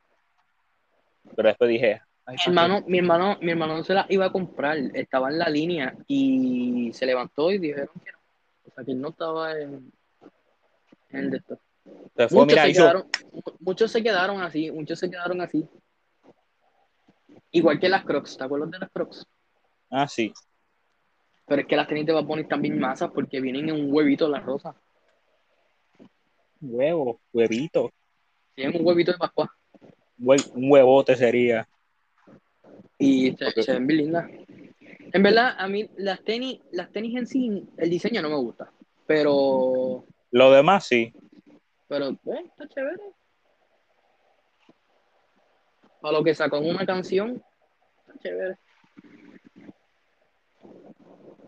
Pero 1.34 1.48
después 1.48 1.70
dije, 1.70 2.00
Mi 2.30 2.36
hermano, 2.46 2.84
mi 2.86 2.98
hermano, 2.98 3.38
mi 3.40 3.50
hermano 3.50 3.76
no 3.78 3.84
se 3.84 3.94
las 3.94 4.10
iba 4.10 4.26
a 4.26 4.32
comprar, 4.32 4.76
estaba 4.94 5.30
en 5.30 5.38
la 5.38 5.48
línea 5.48 5.94
y 6.06 6.90
se 6.92 7.06
levantó 7.06 7.50
y 7.50 7.58
dijeron 7.58 7.88
que 8.04 8.12
no. 8.12 8.18
O 8.66 8.70
sea 8.74 8.84
que 8.84 8.92
él 8.92 9.00
no 9.00 9.08
estaba 9.08 9.52
en, 9.58 9.92
en 11.10 11.18
el 11.18 11.30
de 11.30 11.36
esto. 11.38 11.58
Muchos 12.30 12.46
mira, 12.46 12.62
se, 12.64 12.70
hizo- 12.70 12.82
quedaron, 12.82 13.06
mu- 13.32 13.42
muchos 13.60 13.90
se 13.90 14.02
quedaron 14.02 14.42
así, 14.42 14.70
muchos 14.70 14.98
se 14.98 15.10
quedaron 15.10 15.40
así. 15.40 15.66
Igual 17.52 17.80
que 17.80 17.88
las 17.88 18.04
Crocs, 18.04 18.36
¿te 18.36 18.44
acuerdas 18.44 18.70
de 18.70 18.78
las 18.78 18.90
Crocs? 18.90 19.26
Ah, 19.90 20.06
sí. 20.06 20.32
Pero 21.46 21.62
es 21.62 21.66
que 21.66 21.74
las 21.76 21.88
tenis 21.88 22.06
de 22.06 22.12
Bad 22.12 22.26
bien 22.60 22.78
masas 22.78 23.10
porque 23.12 23.40
vienen 23.40 23.68
en 23.68 23.74
un 23.74 23.92
huevito 23.92 24.28
las 24.28 24.44
rosas. 24.44 24.76
Huevo, 26.60 27.20
huevito. 27.32 27.90
Tienen 28.54 28.78
un 28.80 28.86
huevito 28.86 29.10
de 29.12 29.18
Pascua. 29.18 29.52
Hue- 30.18 30.50
un 30.54 30.70
huevote 30.70 31.16
sería. 31.16 31.66
Y 33.00 33.34
se, 33.36 33.72
ven 33.72 33.86
bien 33.86 33.98
lindas. 34.02 34.30
En 35.12 35.22
verdad, 35.22 35.54
a 35.58 35.66
mí 35.66 35.88
las 35.96 36.22
tenis, 36.22 36.60
las 36.70 36.92
tenis 36.92 37.16
en 37.16 37.26
sí, 37.26 37.66
el 37.78 37.90
diseño 37.90 38.20
no 38.20 38.28
me 38.28 38.36
gusta. 38.36 38.70
Pero, 39.06 40.04
Lo 40.30 40.52
demás 40.52 40.86
sí. 40.86 41.12
pero, 41.88 42.14
pues, 42.22 42.44
está 42.44 42.68
chévere. 42.68 43.02
Para 46.00 46.18
lo 46.18 46.22
que 46.22 46.34
sacó 46.34 46.58
en 46.58 46.70
una 46.70 46.86
canción, 46.86 47.42
está 48.06 48.18
chévere. 48.20 48.58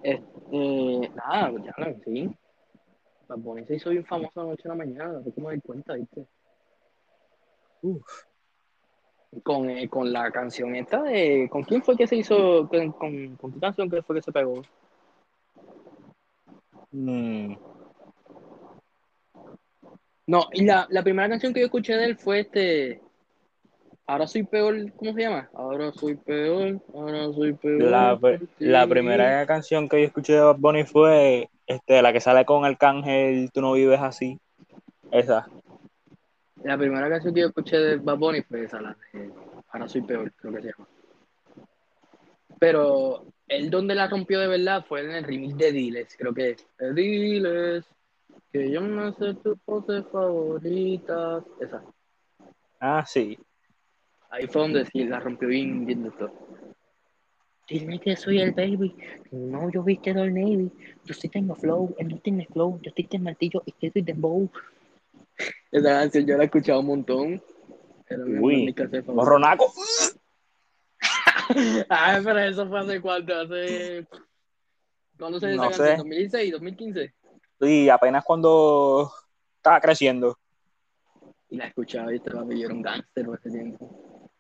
Este, 0.03 1.11
nada, 1.15 1.51
pues 1.51 1.65
ya 1.65 1.75
lo 1.77 2.01
sí. 2.05 2.31
Bad 3.29 3.39
Bunny 3.39 3.65
se 3.67 3.77
hizo 3.77 3.91
bien 3.91 4.05
famoso 4.05 4.41
anoche 4.41 4.63
en 4.65 4.71
la 4.71 4.75
mañana, 4.75 5.13
no 5.13 5.23
sé 5.23 5.33
cómo 5.33 5.49
me 5.49 5.55
di 5.55 5.61
cuenta, 5.61 5.95
¿viste? 5.95 6.27
Uf. 7.83 8.03
Con, 9.43 9.71
eh, 9.71 9.89
con 9.89 10.13
la 10.13 10.31
canción 10.31 10.77
esta 10.77 11.03
de. 11.03 11.49
¿Con 11.51 11.63
quién 11.63 11.83
fue 11.83 11.97
que 11.97 12.07
se 12.07 12.17
hizo? 12.17 12.69
¿Con, 12.69 12.93
con, 12.93 13.37
con 13.37 13.53
qué 13.53 13.61
canción 13.61 13.89
que 13.91 14.03
fue 14.03 14.17
que 14.17 14.23
se 14.23 14.33
pegó? 14.33 14.63
Mm, 16.91 17.55
No, 20.27 20.47
y 20.53 20.65
la, 20.65 20.87
la 20.91 21.03
primera 21.03 21.29
canción 21.29 21.53
que 21.53 21.61
yo 21.61 21.67
escuché 21.67 21.95
de 21.95 22.05
él 22.07 22.17
fue 22.17 22.41
este. 22.41 23.01
Ahora 24.07 24.27
soy 24.27 24.43
peor, 24.43 24.93
¿cómo 24.97 25.13
se 25.15 25.21
llama? 25.21 25.49
Ahora 25.55 25.93
soy 25.93 26.15
peor, 26.17 26.81
ahora 26.95 27.33
soy 27.33 27.53
peor. 27.55 27.83
La, 27.83 28.19
la 28.59 28.87
primera 28.87 29.47
canción 29.47 29.89
que 29.89 30.01
yo 30.01 30.07
escuché 30.07 30.35
de 30.35 30.41
Bad 30.41 30.57
Bunny 30.59 30.85
fue 30.85 31.49
este, 31.67 32.03
la 32.03 32.13
que 32.13 32.21
sale 32.21 32.45
con 32.45 32.65
Arcángel, 32.65 33.51
Tú 33.53 33.61
no 33.61 33.73
vives 33.73 34.01
así. 34.01 34.39
Esa. 35.11 35.49
La 36.65 36.79
primera 36.79 37.09
canción 37.09 37.35
que 37.35 37.41
yo 37.41 37.47
escuché 37.49 37.77
de 37.77 37.97
Bad 37.97 38.19
Bunny 38.19 38.43
fue 38.43 38.65
esa, 38.65 38.81
la 38.81 38.97
de 39.13 39.31
Ahora 39.69 39.89
soy 39.89 40.03
peor, 40.03 40.33
creo 40.33 40.53
que 40.55 40.63
se 40.63 40.69
llama. 40.69 40.89
Pero 42.59 43.27
él 43.49 43.71
donde 43.71 43.95
la 43.95 44.07
rompió 44.07 44.39
de 44.39 44.47
verdad 44.47 44.85
fue 44.87 45.01
en 45.01 45.11
el 45.11 45.25
remix 45.25 45.57
de 45.57 45.73
Diles, 45.73 46.17
creo 46.17 46.33
que 46.33 46.51
es. 46.51 46.67
Diles, 46.95 47.85
que 48.53 48.71
yo 48.71 48.81
no 48.81 49.13
sé 49.15 49.35
tus 49.35 49.59
poses 49.61 50.05
favoritas. 50.13 51.45
Esa. 51.61 51.83
Ah, 52.81 53.05
sí. 53.07 53.39
Ahí 54.31 54.47
fue 54.47 54.63
donde 54.63 54.85
sí 54.87 55.05
la 55.05 55.21
rompió 55.21 55.49
bien, 55.49 55.85
bien 55.85 56.05
de 56.05 56.11
todo. 56.11 56.33
Dile 57.69 57.99
que 57.99 58.17
soy 58.17 58.41
el 58.41 58.53
baby. 58.53 58.95
No, 59.31 59.71
yo 59.71 59.83
viste 59.83 60.13
del 60.13 60.35
Navy. 60.35 60.71
Yo 61.05 61.15
sí 61.15 61.29
tengo 61.29 61.55
flow, 61.55 61.95
él 61.99 62.09
no 62.09 62.19
tiene 62.19 62.47
flow. 62.47 62.79
Yo 62.83 62.93
sí 62.95 63.05
tengo 63.05 63.25
martillo 63.25 63.63
y 63.65 63.73
que 63.73 63.91
soy 63.91 64.03
dembow. 64.03 64.51
Esa 65.73 65.89
canción 65.89 66.27
yo 66.27 66.37
la 66.37 66.43
he 66.43 66.47
escuchado 66.47 66.81
un 66.81 66.87
montón. 66.87 67.43
Mi 68.27 68.39
Uy. 68.39 68.75
Morronaco. 69.07 69.73
Ay, 71.89 72.21
pero 72.23 72.39
eso 72.41 72.69
fue 72.69 72.81
hace 72.81 73.01
cuánto, 73.01 73.35
hace... 73.35 74.07
¿Cuándo 75.19 75.41
se 75.41 75.55
No 75.55 75.71
sé. 75.73 75.97
canción? 75.97 76.11
¿2016, 76.11 76.53
2015? 76.53 77.15
Sí, 77.61 77.89
apenas 77.89 78.25
cuando 78.25 79.13
estaba 79.57 79.81
creciendo. 79.81 80.39
Y 81.49 81.57
la 81.57 81.67
escuchaba 81.67 82.13
y 82.13 82.17
estaba 82.17 82.45
yo 82.49 82.67
era 82.67 82.75
un 82.75 82.83
gángster 82.83 83.27
en 83.27 83.35
ese 83.35 83.51
tiempo. 83.51 84.31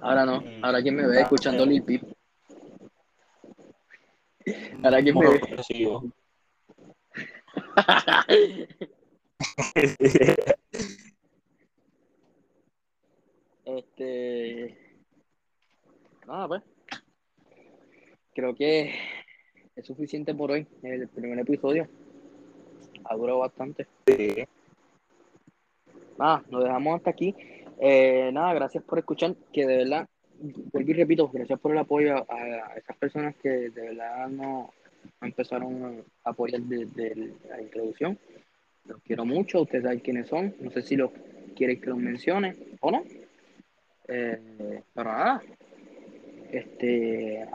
Ahora 0.00 0.24
no, 0.24 0.42
ahora 0.62 0.82
quien 0.82 0.96
me 0.96 1.06
ve 1.06 1.22
escuchando 1.22 1.64
Lil 1.64 1.82
Peep. 1.82 2.02
Ahora 4.82 5.02
quién 5.02 5.18
me 5.18 5.28
ve. 5.28 5.40
Este. 13.64 14.76
Nada, 16.26 16.48
pues. 16.48 16.62
Creo 18.34 18.54
que 18.54 18.94
es 19.76 19.86
suficiente 19.86 20.34
por 20.34 20.50
hoy. 20.50 20.66
El 20.82 21.08
primer 21.08 21.38
episodio. 21.38 21.88
Ha 23.04 23.16
durado 23.16 23.38
bastante. 23.40 23.86
Nada, 26.18 26.44
nos 26.50 26.64
dejamos 26.64 26.96
hasta 26.96 27.10
aquí. 27.10 27.34
Eh, 27.80 28.30
nada, 28.32 28.54
gracias 28.54 28.84
por 28.84 28.98
escuchar. 28.98 29.34
Que 29.52 29.66
de 29.66 29.78
verdad, 29.78 30.08
vuelvo 30.72 30.90
y 30.90 30.94
repito, 30.94 31.28
gracias 31.28 31.58
por 31.58 31.72
el 31.72 31.78
apoyo 31.78 32.26
a, 32.30 32.74
esas 32.76 32.96
personas 32.96 33.34
que 33.36 33.48
de 33.48 33.70
verdad 33.70 34.28
no, 34.28 34.72
empezaron 35.20 36.04
a 36.24 36.30
apoyar 36.30 36.60
desde 36.62 37.32
la 37.48 37.60
introducción. 37.60 38.18
Los 38.84 39.00
quiero 39.02 39.24
mucho. 39.24 39.62
Ustedes 39.62 39.84
saben 39.84 40.00
quiénes 40.00 40.28
son. 40.28 40.54
No 40.60 40.70
sé 40.70 40.82
si 40.82 40.96
los 40.96 41.10
quieren 41.56 41.80
que 41.80 41.90
los 41.90 41.98
mencione 41.98 42.56
o 42.80 42.90
no. 42.90 43.04
Eh, 44.08 44.82
pero 44.94 45.12
nada. 45.12 45.42
Este, 46.50 47.46